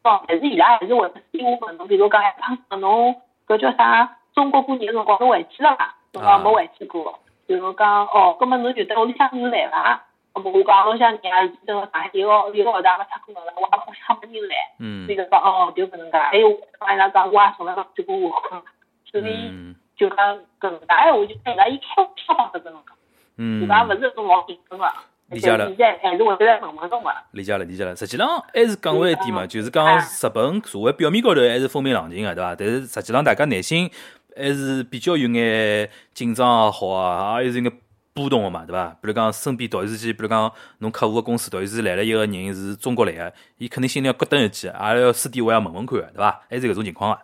[0.04, 2.22] 哦，但是伊拉还是会希我问侬，比如讲
[2.70, 4.18] 讲侬搿叫啥？
[4.34, 5.96] 中国过年个辰光侬回去了伐？
[6.12, 10.04] 侬讲没回去过，比如讲哦，葛末侬就等屋里向人来伐？
[10.34, 14.54] 我讲，我想人家已经等了上海一个一个号头没出过了，我也不想没人来。
[14.78, 15.04] 嗯。
[15.04, 16.18] 所以讲哦，就搿能介。
[16.18, 18.62] 还有帮伊拉讲，我也从来没去过武汉，
[19.10, 22.96] 所以就讲搿能介闲话，就伊拉一开开放的搿种讲，
[23.38, 23.60] 嗯。
[23.60, 24.88] 就讲勿是种老紧张个。
[25.30, 25.66] 理解了。
[25.68, 27.10] 现在还是会来问问侬个。
[27.32, 27.94] 理解了，理解了。
[27.96, 32.54] 实际上还是讲回一点嘛，就是讲日本社会表面高头还是风平浪静个，对伐？
[32.54, 33.90] 但是实际上大家内心
[34.36, 37.78] 还是比较有眼紧张也好啊，也是有眼。
[38.14, 38.88] 波动个嘛，对伐？
[39.00, 46.40] 比如讲身边突然之间，比如讲侬客户个公司突然之间来了一个人是中国来个，伊肯定心里要咯噔一记，也要私底下要问问看个，对伐？
[46.50, 47.22] 还是搿种情况啊？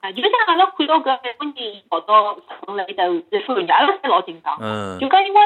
[0.00, 4.56] 啊，就像阿拉看到搿美国人跑到日本来的，然后人家拉侪老紧张。
[4.58, 4.98] 嗯。
[4.98, 5.40] 就讲因为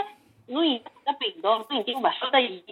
[0.46, 2.64] 侬现在病毒，侬已经勿晓得伊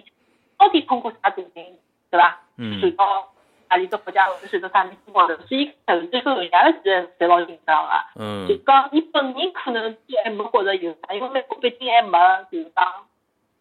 [0.57, 1.65] 到底通过啥途径，
[2.09, 2.39] 对伐？
[2.57, 2.79] 嗯。
[2.79, 3.27] 传到
[3.69, 7.91] 何里只国家或者传到啥地方高头，所以后最后人家是侪老紧张个。
[8.21, 8.47] 嗯。
[8.47, 12.17] 就讲伊本人可能还没觉着有啥，因为美国毕竟还没
[12.51, 12.85] 就是讲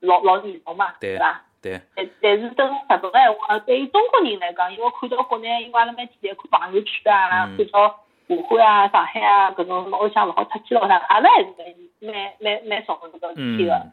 [0.01, 1.45] 老老严重嘛，对伐？
[1.63, 1.81] 对。
[1.95, 11.49] 但但是等日本个闲话，对于中国人来讲，因为看到国内，因为阿拉每天在看朋友圈啊，看到武汉啊、上海啊搿种屋里向勿好出去咯啥，阿拉还是
[12.01, 13.87] 蛮蛮蛮蛮重视搿个事体个。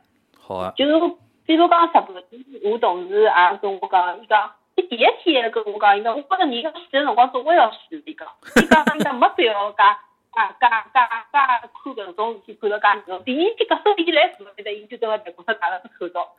[0.47, 0.73] 好啊。
[0.77, 4.53] 就是比如讲日本，我同事也跟我讲，伊讲。
[4.75, 13.23] 伊第一天跟我讲，伊讲我觉着人家死的辰光总归要死，伊讲，伊讲伊讲没必要介啊介介介看搿种事体看了介严重。
[13.23, 16.29] 第二天搿时候伊来日本，伊就蹲辣办公室戴了只口罩。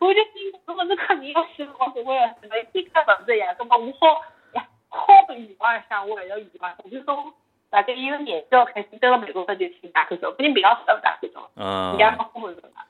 [0.00, 4.22] 我就心如果是看人要死的辰光总归要死，伊看房子呀，搿么我好
[4.54, 6.74] 呀好预防一下，我还要预防。
[6.82, 7.34] 我就从
[7.72, 11.50] 大概一个年纪要开始蹲辣办公室就去打口罩，不然平常时勿戴口罩。
[11.56, 11.96] 嗯。
[11.96, 12.82] 人家没出门嘛。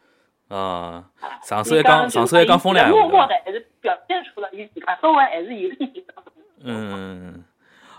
[0.49, 1.05] 啊，
[1.45, 6.25] 上手还讲，上手还讲风凉话，默默的还是表现出了伊自家稍微还是有点紧张。
[6.65, 7.45] 嗯，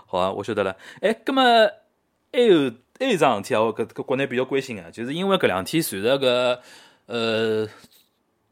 [0.06, 0.76] 好啊，我晓得了。
[1.00, 1.42] 哎，葛么
[2.32, 2.70] 还有
[3.00, 6.60] 还有一桩事体啊，我搿搿国内比较关心个，就是因为搿两天随着搿
[7.06, 7.66] 呃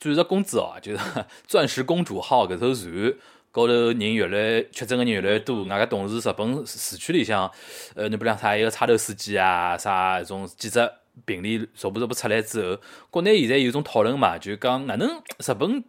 [0.00, 0.98] 钻石公主哦，就是
[1.46, 3.16] 钻石公主号搿艘船
[3.52, 7.48] 高头人越来确诊个人越来越多，外加同时日本市区里向，
[7.94, 10.90] 呃，侬比如啥一个差头司机啊，啥搿种几只。
[11.26, 15.84] 病例逐步逐步出来之后，国内现在有种讨论嘛，就讲哪能日本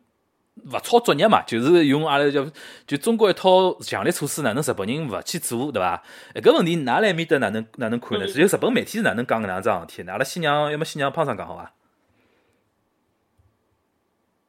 [0.66, 2.46] 勿抄作业嘛，就是用阿拉叫
[2.86, 6.04] 就中国一套强力措施，哪能日本人勿去做，对伐？
[6.36, 8.28] 搿个问题㑚辣埃面搭哪能哪能看呢？
[8.28, 10.12] 就日本媒体是哪能讲搿两桩事体？
[10.12, 11.74] 阿拉先让要么先让胖上讲好伐？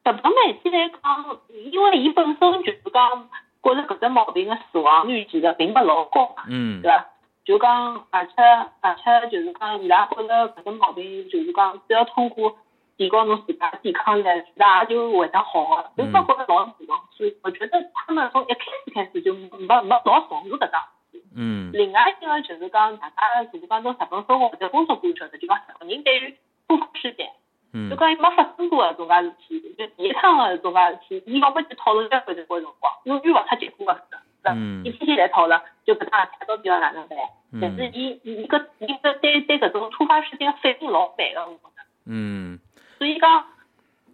[0.05, 1.39] 日本媒体来讲，
[1.71, 3.27] 因为伊本身就是讲
[3.63, 7.07] 觉着搿只毛病个死亡率其实并勿老高嘛，嗯，对伐？
[7.43, 8.33] 就讲，而且
[8.81, 12.55] 而且就是讲，伊拉觉着搿只毛病，就是讲，只要通过
[12.97, 15.89] 提高侬自家抵抗力，自家也就会得好个。
[15.97, 19.49] 就讲觉着老严重，所以我觉得他们从一开始开始就没
[19.81, 21.23] 没老重视搿桩事。
[21.35, 21.71] 嗯。
[21.73, 26.37] 另外一个就是讲，大家就是讲到日本生活或者工作过，晓得就讲日本人对于
[26.67, 27.31] 突发事件，
[27.73, 33.99] 嗯就讲伊没发生过搿种介事体，就第一趟个搿种介事体，伊要么就讨论交关辰光辰光，永远勿太结果个，是
[34.43, 34.53] 吧？
[34.55, 37.17] 嗯一天天来讨论，就搿趟事体到底要哪能办？
[37.61, 41.83] 但是嗯伊伊伊搿伊搿对对搿种突发事件反应老慢个，我觉着。
[42.05, 42.59] 嗯
[42.97, 43.45] 所以讲，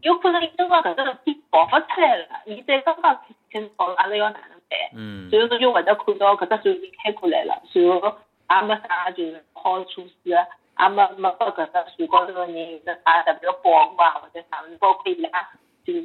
[0.02, 3.20] 有可能伊等到搿个事体爆发出来了，伊再刚刚
[3.52, 8.18] 开始讨论阿拉要哪能办，嗯随后侬就会得看到搿只船已经开过来了，随后
[8.50, 15.50] 也没啥就是好的措施，也没没拨搿只船高头个人有得啥特别的保护啊，或者啥物事，包括伊拉
[15.86, 16.02] 就是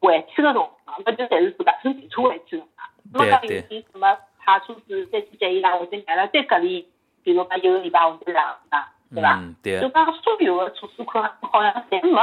[0.00, 0.70] 回去个辰光，
[1.04, 2.84] 搿就侪是自家乘电车回去个嘛。
[3.12, 6.88] 那么讲有点什么派出所再去接伊拉，或者让伊拉再隔离，
[7.22, 8.76] 比如讲一个礼拜或者两个，
[9.14, 9.22] 对。
[9.22, 9.36] 伐？
[9.36, 9.80] 嗯，对。
[9.80, 12.20] 就，讲所有的措施可能好像侪没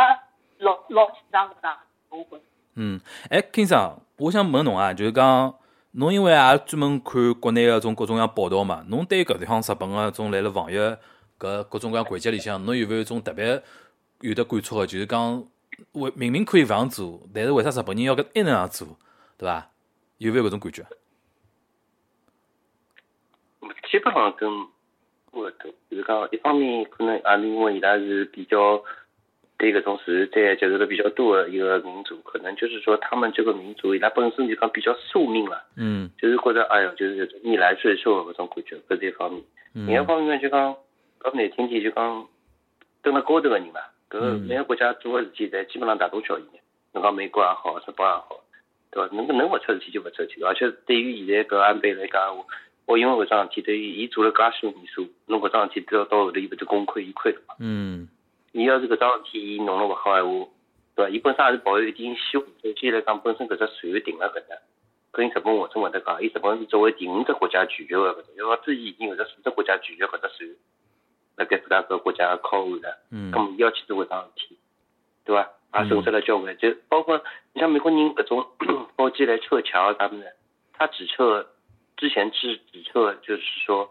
[0.60, 1.78] 老老紧张搿桩，
[2.10, 2.42] 我觉。
[2.76, 5.54] 嗯，哎，King 生，我想问侬啊，就是讲
[5.92, 9.24] 侬因为也专门看国内个种各种各样报道嘛，侬对。
[9.24, 10.76] 搿地方日本个种辣辣防疫
[11.44, 13.62] 搿各种各样环节里向，侬有没有种特别
[14.22, 14.88] 有的感触个？
[14.88, 15.46] 就是讲
[15.92, 18.88] 为明明可以勿样做，但是为啥日本人要搿一能样做，
[19.38, 19.70] 对伐？
[20.20, 20.86] 有没有搿种感觉？
[23.92, 24.50] 基本上跟
[25.32, 28.82] 我都就是讲，一方面可能也是因为伊拉是比较
[29.58, 39.44] 对搿种自然灾接受的比较多的一个民族，可能就是说他们这个民族伊拉本身就讲比较宿命了，嗯就是觉着哎哟，就是逆来顺受的搿种感觉，搿是一方面。
[39.74, 40.76] 另一嗯方面呢，就讲
[41.24, 42.28] 讲难听点，就讲
[43.02, 46.44] 蹲辣高头个人嘛，搿嗯每个国家做个事体，侪基本上大同小异。
[46.94, 48.44] 侬讲美国也好，日本也好，
[48.92, 49.16] 对伐？
[49.16, 52.46] 能能勿出事体就勿出事体，而且对于现在搿安倍来讲，我
[52.86, 57.56] 我因为搿桩事体，对于伊做了介许多年数，侬搿桩事体到到后头伊勿就功亏一篑了嘛？
[57.60, 58.08] 嗯
[58.52, 60.48] 伊要是搿桩事体伊弄了勿好闲话，
[60.96, 61.10] 对伐？
[61.10, 62.46] 伊本身也是抱有一定希望。
[62.46, 64.56] 首先来讲，本身搿只船停了搿搭，
[65.12, 70.56] 跟日本我真会得讲，伊日本是作为第五只国家拒绝个搿只，因为之前已经有只四只国家拒绝搿只船，
[71.36, 74.58] 辣盖自家搿国家靠岸了，嗯咁要去做搿桩事体，
[75.26, 75.50] 对伐？
[75.80, 77.22] 也损失了交关，就包括
[77.54, 78.46] 你像美国人搿种
[78.96, 80.34] 包机来撤侨啥物事，
[80.74, 81.48] 他只撤
[81.98, 83.90] 之前只只撤就是说。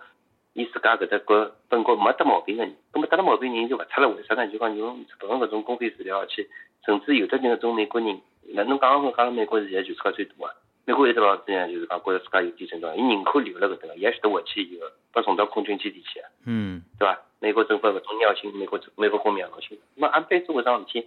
[0.54, 4.46] 伊自家搿搭国本国没得毛病个人，葛末得了毛病人就勿出来，为啥呢？
[4.48, 6.46] 就讲用日本搿种公费治疗去，
[6.84, 10.52] 甚至有的人搿种美国人，那侬讲讲讲美国现在全世界最大啊，
[10.84, 17.20] 美国有得老子呢，就是讲觉着自家有点症状，伊人口留了搿搭个，伊也晓得回去以后，把送到空军基地去啊，嗯对伐？
[17.38, 19.82] 美国政府搿种尿性，美国美国公民也老清楚。
[19.94, 21.06] 那么安倍做搿桩事体，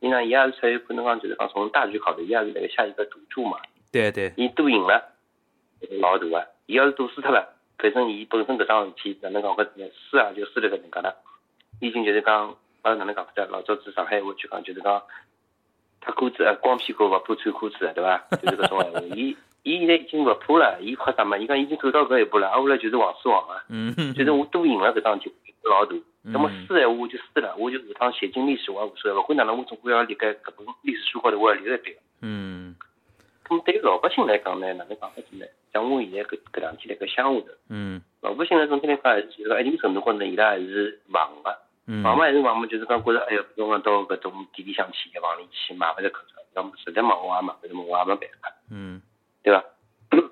[0.00, 3.58] 伊呢伊也是出于可能讲就是讲从大局考虑，伊也是辣盖下一个赌注嘛。
[3.92, 5.12] 对对，伊赌赢了，
[6.00, 6.46] 老大啊！
[6.66, 9.86] 伊要是赌输脱了，反正伊本身搿桩事体哪能讲法子呢？
[10.10, 11.16] 输啊就输了搿能介了。
[11.80, 13.48] 已经就是讲，阿拉哪能讲法子啊？
[13.50, 15.02] 老早子上海话就讲，就是讲，
[16.06, 18.18] 脱裤子啊，光屁股勿怕穿裤子啊，对伐？
[18.42, 19.00] 就是搿种闲话。
[19.14, 21.36] 伊伊现在已经勿怕了，伊怕啥嘛？
[21.36, 23.64] 伊讲已经走到搿一步了，挨下来就是王死王啊！
[23.68, 25.94] 嗯就是我赌赢了搿桩事体，老大。
[26.28, 31.94] 那么嗯输闲话我就输了，我就下趟写进历史我也无所谓，勿管哪能我总归要立盖搿本历史书高头，我要留一笔。
[32.22, 32.74] 嗯
[33.48, 35.46] 咁么对于老百姓来讲呢，哪能讲法子呢？
[35.72, 41.56] 像我现在搿搿两天辣盖乡下头，嗯老百姓呢总体来讲还是就是讲一定程度高头，伊拉还是防个，
[41.86, 49.00] 嗯防嘛还是防嘛，就是讲觉着哎哟，比如讲到搿种店里向去，房里去买勿着口罩，要么实在忙我也买勿着，我也没办法，嗯
[49.42, 49.64] 对伐？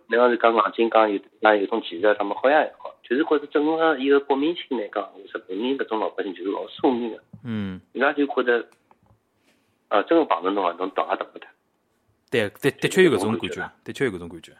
[0.07, 8.67] 你要是讲硬劲讲有那有种技术啊，他们好像也好，就是觉着整个一个国民性来讲，日本人搿种老百姓就是老宿命个，嗯，伊拉就觉着，
[9.88, 11.49] 呃，真个碰着侬啊，侬挡也挡勿脱。
[12.31, 14.53] 对，的的确有搿种感觉，的确有搿种感觉。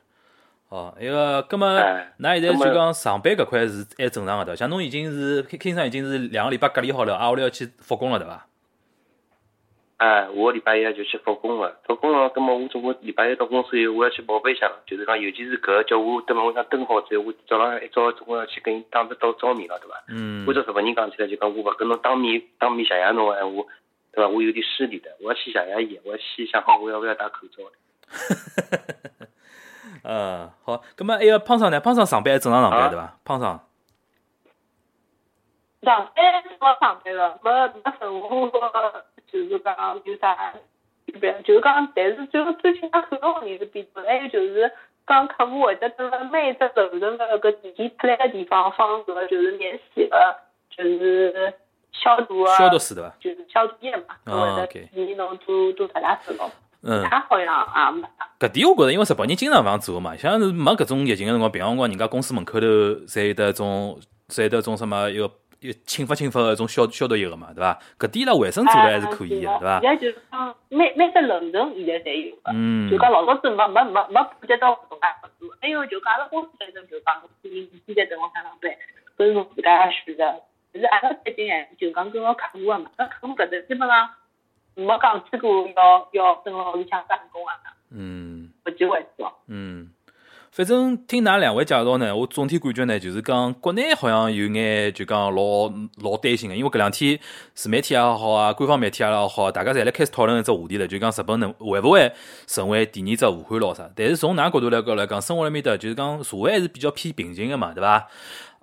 [0.75, 4.57] 哦，埃个，葛么，哎㑚现在就讲上班搿块是还正常个对伐？
[4.57, 8.45] 像侬已经是 K 上已经是两个礼拜隔离好了，挨下来要去复工了对伐？
[9.99, 20.03] 哎，我礼拜一就去复工了，复工了，葛么我总归礼拜一到公司以后，我要去报备一下了，就是讲，尤其是搿个叫我蹲门里向蹲好之后，我早浪一早总归要去跟伊打着到照面了，对伐？
[20.09, 23.63] 嗯按照日本人讲起来，就讲我勿跟侬当面当面谢谢侬个闲话，
[24.13, 24.29] 对伐？
[24.29, 27.63] 我有点失礼的，我要去谢谢伊，我要先想好我要勿要戴口罩
[30.05, 30.11] 的。
[30.11, 31.81] 呃，好，葛么还有胖桑呢？
[31.81, 33.17] 胖桑上班还正常上班啊对伐？
[33.25, 33.67] 胖桑，
[35.83, 40.55] 上班我上班了，没没任何就是讲有啥
[41.07, 44.71] 区别，就是讲，但是最后最近他口罩人是变多了，还有就是
[45.07, 50.37] 讲客户会得等了每一只楼层的搿电梯出来的地方放搿个就是免洗的，
[50.71, 51.55] 就是
[51.92, 53.15] 消毒啊，消毒水对伐？
[53.21, 56.50] 就是消毒液嘛，啊会得建议侬多多擦擦手咯。
[56.85, 58.29] 嗯，他好像也没啥。
[58.39, 62.67] 搿点我觉着，因为日本人经常搿样做嘛，像是没搿种疫情个辰光，平常辰光人家公司门口头
[63.07, 65.31] 侪有得种，侪有得种什么一个
[65.87, 67.79] 清发清发个种消消毒液个嘛，对伐？
[67.99, 69.89] 搿点伊拉卫生做了还是可以个，对伐现？
[69.89, 75.55] 在就是讲每每个楼层现在侪有个，嗯就讲老早子没没没没普及到搿种介程度。
[75.63, 78.71] 还有就讲阿拉公司反正就讲，可以现在等我上上班，
[79.17, 80.23] 搿是侬自家选择。
[80.75, 84.11] 但是阿拉最近哎，就讲跟个客户个嘛，那客户搿搭基本上
[84.75, 87.52] 没讲起过要要蹲辣屋里向办公啊，
[87.90, 89.31] 嗯目前为止哦。
[89.46, 89.90] 嗯，
[90.50, 95.70] 反正听㑚两位介绍呢，我总体感觉呢，就是讲国内好像有眼就讲老
[96.02, 97.18] 老担心个，因为搿两天
[97.52, 102.12] 自媒体也好啊，官方媒体也好，大家侪辣开始讨论一只话题了，就讲日本能会勿会
[102.46, 103.88] 成为第二只武汉咯啥？
[103.94, 108.08] 但是从㑚角度来讲来讲，生活辣面搭就是讲社会还是比较偏平静个嘛，对伐？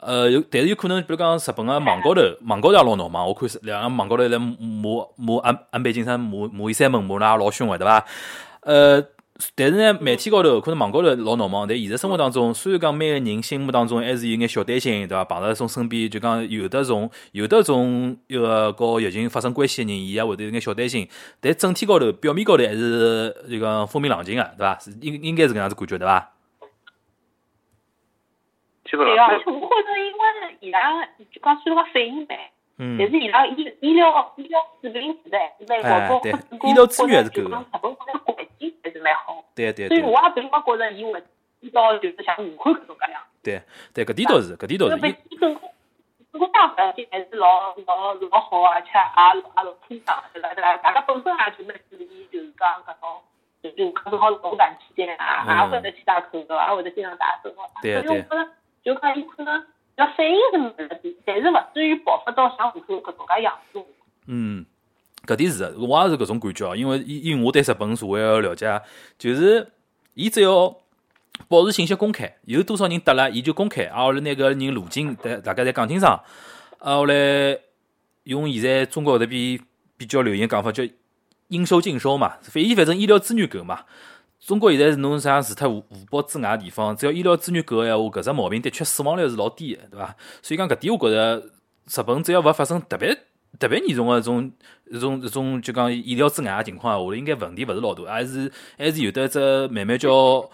[0.01, 3.23] 呃，有，但是有可能，比如讲日本个网高头， 网高头也老闹嘛。
[3.23, 8.03] 我看是两个网高头来骂骂安安倍晋三、骂骂伊三门，骂了也老凶个，对伐？
[8.61, 9.03] 呃，
[9.53, 15.23] 但是呢，媒体高头可能网高头老闹忙，但现实生活当中，虽然讲每个人心目当中还是有眼小担心，对伐？
[15.25, 21.07] 碰到种身边就讲有的种有的种一个和疫情发生关系个人，伊也会得有眼小担心。
[21.39, 24.79] 但整体高头表面高头还是就讲风平浪静个，对伐？
[24.79, 26.31] 是应应该是搿样子感觉，对伐？
[28.97, 32.37] 对啊，基本上而且我觉着因为伊拉就讲虽然讲反应慢，
[32.77, 41.23] 嗯但是伊拉医医疗医疗水平实在是蛮哎高，包对括医疗资源还是够的日本国家环境还是蛮好，对对对所以我也并没觉着伊会
[41.61, 43.21] 遇到就是像武汉搿种介样。
[43.43, 43.61] 对
[43.93, 44.97] 对，搿点倒是，搿点倒是。
[45.39, 45.61] 整个
[46.31, 50.53] 整个大环境还是老老老好，而且也也老清爽，对伐？
[50.53, 50.77] 对伐？
[50.77, 53.21] 大家本身也就蛮注意，就是讲搿种。
[53.61, 57.69] 就就正好是龙感期间啊，嗯也会得去戴口罩，也会得经常戴手套。
[57.79, 58.51] 对所以我觉着，
[58.83, 59.63] 就讲伊可能
[59.95, 63.79] 要反应是慢了点，但是勿至于爆发到像武汉搿种介样子。
[64.25, 64.65] 嗯，
[65.25, 66.75] 搿点是的，我也是搿种感觉哦。
[66.75, 68.81] 因为因因我对日本社会个了解，
[69.17, 69.71] 就是
[70.15, 70.75] 伊只要
[71.47, 76.23] 保持信息公开，有多少人得了，伊就公开，啊，后来拿搿人路径大大家侪讲清爽，
[76.79, 77.59] 啊，后来
[78.23, 79.59] 用现在中国搿边
[79.97, 80.83] 比较流行讲法叫
[81.49, 83.85] 应收尽收嘛，反伊反正医疗资源够嘛。
[84.41, 90.15] 中国现在是侬像除脱五五保之外个地方，只要医疗资源够个闲话，搿只毛病的确死亡率是老低个，对伐？
[90.41, 91.37] 所以讲搿点，我觉着
[91.85, 93.15] 日本只要勿发生特别
[93.59, 94.51] 特别严重个一种
[94.89, 100.49] 一种一种就讲医疗之外个情况下话，应该问题勿是老大，还是还是有得一只慢慢叫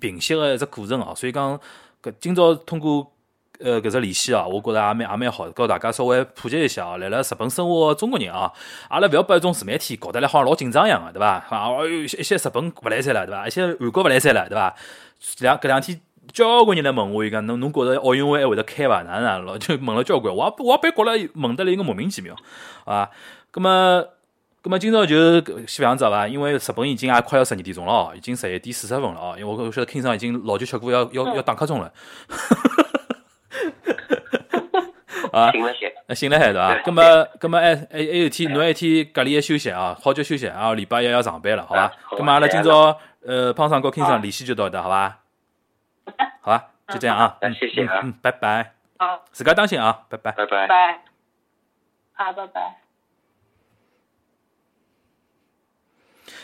[0.00, 1.12] 平息个一只过程哦。
[1.14, 1.60] 所以讲
[2.02, 3.12] 搿今朝通过
[3.60, 8.52] 呃搿只联系啊，我觉着也蛮也蛮好，告大家稍微普及一下啊，来辣日本生活个中国人啊，
[8.88, 11.44] 阿拉勿要把一种自媒体搞得来好像老紧张一样个，对伐？
[11.50, 13.46] 啊，一些日本勿来三了，对伐？
[13.46, 14.74] 一些韩国勿来三了，对伐？
[15.40, 16.00] 两搿两天。
[16.32, 19.00] 交关人来问我，伊讲侬侬觉着奥运会还会得开伐？
[19.02, 19.56] 哪能老？
[19.56, 22.34] 就问了交关，我也我也别觉着问得来一个莫名其妙，
[22.84, 23.08] 啊，
[23.52, 24.04] 葛么
[24.60, 26.26] 葛么今朝就先搿样子好伐？
[26.26, 31.92] 因为日本已经也快要十二点钟了哦，已经十一点四十分了哦，因为我晓得 King 上已经老酒吃过，要要要打瞌钟了。
[35.36, 35.94] 啊，醒了些。
[36.06, 36.72] 那醒了海对伐？
[36.74, 41.92] 对葛么葛么还还还有天侬还有天隔离个休息啊，好叫休息啊，礼拜一要上班了，好伐啊？
[42.04, 45.18] 好葛么阿拉今朝呃胖上和 King 上联系就到这，好伐？
[46.40, 47.36] 好吧，就这样啊。
[47.42, 50.32] 嗯谢谢啊嗯，嗯拜拜，好，自家当心啊，拜拜。
[50.32, 50.68] 拜拜拜。
[50.68, 51.00] 拜。
[52.14, 52.76] 好，拜拜。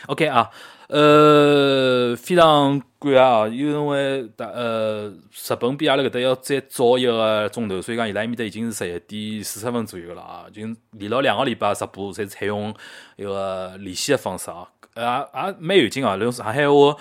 [0.07, 0.51] OK 啊，
[0.93, 12.71] 呃，非常贵啊，因为大呃日本比阿拉搿搭要再早一个钟头，所以讲伊拉埃面搭已经是十一点四十分左右了啊，已经连牢两个礼拜直播，侪采用
[13.15, 16.95] 一个连线的方式啊，也也蛮有劲啊，用上海话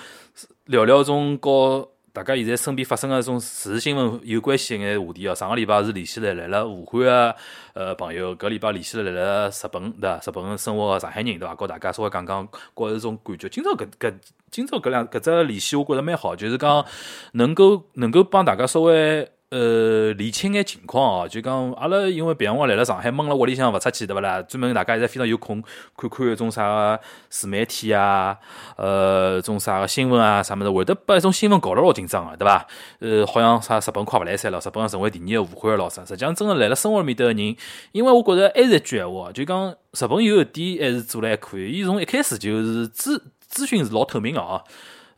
[0.65, 5.35] 聊聊种和大家现在身边发生个种时事新闻有关系一眼话题哦。
[5.35, 7.37] 上个礼拜是联系了来了武汉个
[7.73, 10.21] 呃朋友，搿礼拜联系了来了日本对伐？
[10.27, 11.55] 日本生活个上海人对伐？
[11.55, 12.47] 告大家稍微讲讲
[12.77, 13.49] 觉着种感觉。
[13.49, 14.13] 今朝搿搿
[14.51, 16.85] 今朝搿两搿只联系，我觉着蛮好，就是讲
[17.33, 19.27] 能够能够帮大家稍微。
[19.53, 24.41] 呃，理清眼情况哦，就讲阿拉因为平常光来了上海，闷辣屋里向勿出去，对勿啦？
[24.41, 25.63] 专门大家现在非常有空
[25.95, 26.99] 看看一种啥个
[27.29, 28.39] 自媒体啊，
[28.79, 32.67] 呃，种啥个新闻啊啥物事，会得把一种新闻搞得老紧张个，对伐？
[33.01, 36.03] 呃，好像啥日本快勿来三了，日本成为第二个武汉老啥？
[36.03, 37.55] 实际上真个来了生活里面头个人，
[37.93, 44.65] 因为我觉着还是一句闲话，就讲日本有一点还是做了还可以，伊从一开始就是资资讯是老透明个哦。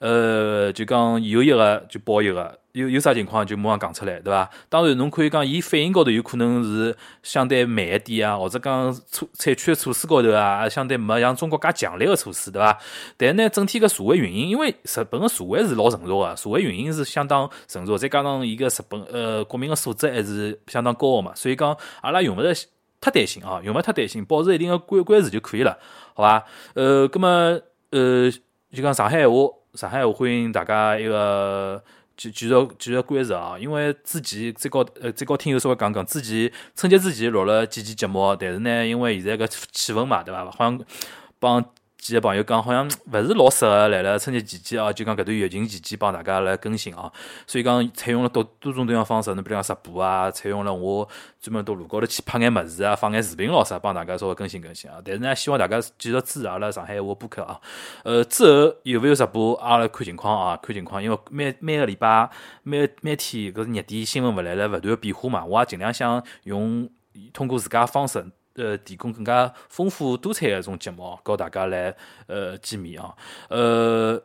[0.05, 4.51] 呃，就讲有一个就报一个，有有啥情况就马上讲出来，对伐？
[4.69, 12.79] 当然，侬可以讲伊反应高头有可能是相对慢一点啊，或者讲措采取的措施高头啊，相对没像中国介强烈个措施，对伐？
[13.17, 22.55] 但呢，整体个社会运营，因为日本个社会是老成熟个，社会运营是相当成熟，再加上伊个日本呃国民个素质还是相当高个嘛，所以讲阿拉用勿着
[23.01, 25.79] 太担心啊，用勿太担心，保持一定个关关注就可以了，
[26.13, 26.45] 好伐？
[26.75, 28.31] 呃，葛么呃，
[28.71, 29.49] 就讲上海闲话。
[29.75, 31.83] 上海，我欢迎大家一个
[32.17, 32.49] 继续
[32.79, 33.59] 继续关注啊！
[33.59, 40.45] 因为之前再告呃再告听友稍微讲讲，之前春节之前录了几期节目，但是呢，因为现在搿气氛嘛，对伐？
[40.45, 40.81] 好像
[41.41, 41.61] 帮
[42.05, 47.11] 几个朋友讲，好像勿是老适合来了春节期间啊，就讲搿段疫情期间帮大家来更新啊。
[47.47, 51.09] 所以讲采用了多多种多样方式，侬比如讲直播啊，采用了我
[51.41, 54.99] 专门到路高头去拍眼物事啊，放眼视频咯啥，帮大家稍微更新更新啊。
[55.03, 57.59] 但是呢，希望大家继续支持阿拉上海话播客啊。
[58.03, 62.29] 呃，之后有勿有直播，阿拉看情况啊，看情况，因为每每个礼拜
[62.65, 66.87] 每每天搿热点新闻勿来了勿断变化嘛，我也尽量想用
[67.33, 68.27] 通过自家方式。
[68.57, 71.95] 呃，提供更加丰富多彩的一种节目，和大家来
[72.27, 73.15] 呃见面啊，
[73.49, 74.23] 呃。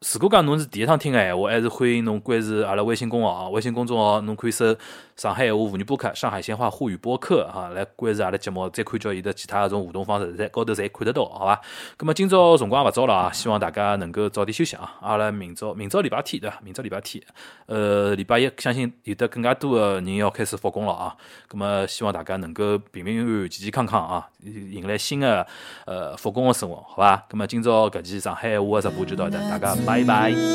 [0.00, 3.48] 如果讲侬是第一趟听个闲话，还是欢迎侬关注阿拉微信公号啊。
[3.50, 4.74] 微信公众号侬可以搜
[5.14, 11.60] “上海闲话妇女播客”、“上海闲话沪语播客”哈，来关注阿拉节目，再看叫伊的其他种互动方式，在高头侪看得到，好伐？
[11.98, 14.90] 咁么今朝辰光勿早了啊，希望大家能够早点休息啊。
[15.02, 16.58] 阿拉明朝明朝礼拜天对伐？
[16.64, 17.22] 明朝礼拜天，
[17.66, 21.14] 呃，礼拜一相信有得更加多的人要开始复工了啊。
[21.46, 25.46] 咁么希望大家能够平平安安、健健康康啊，迎来新的
[25.84, 27.26] 呃复工的生活，好伐？
[27.28, 29.76] 咁么今朝搿期上海闲话直播就到这，大家。
[29.90, 30.50] バイバイ。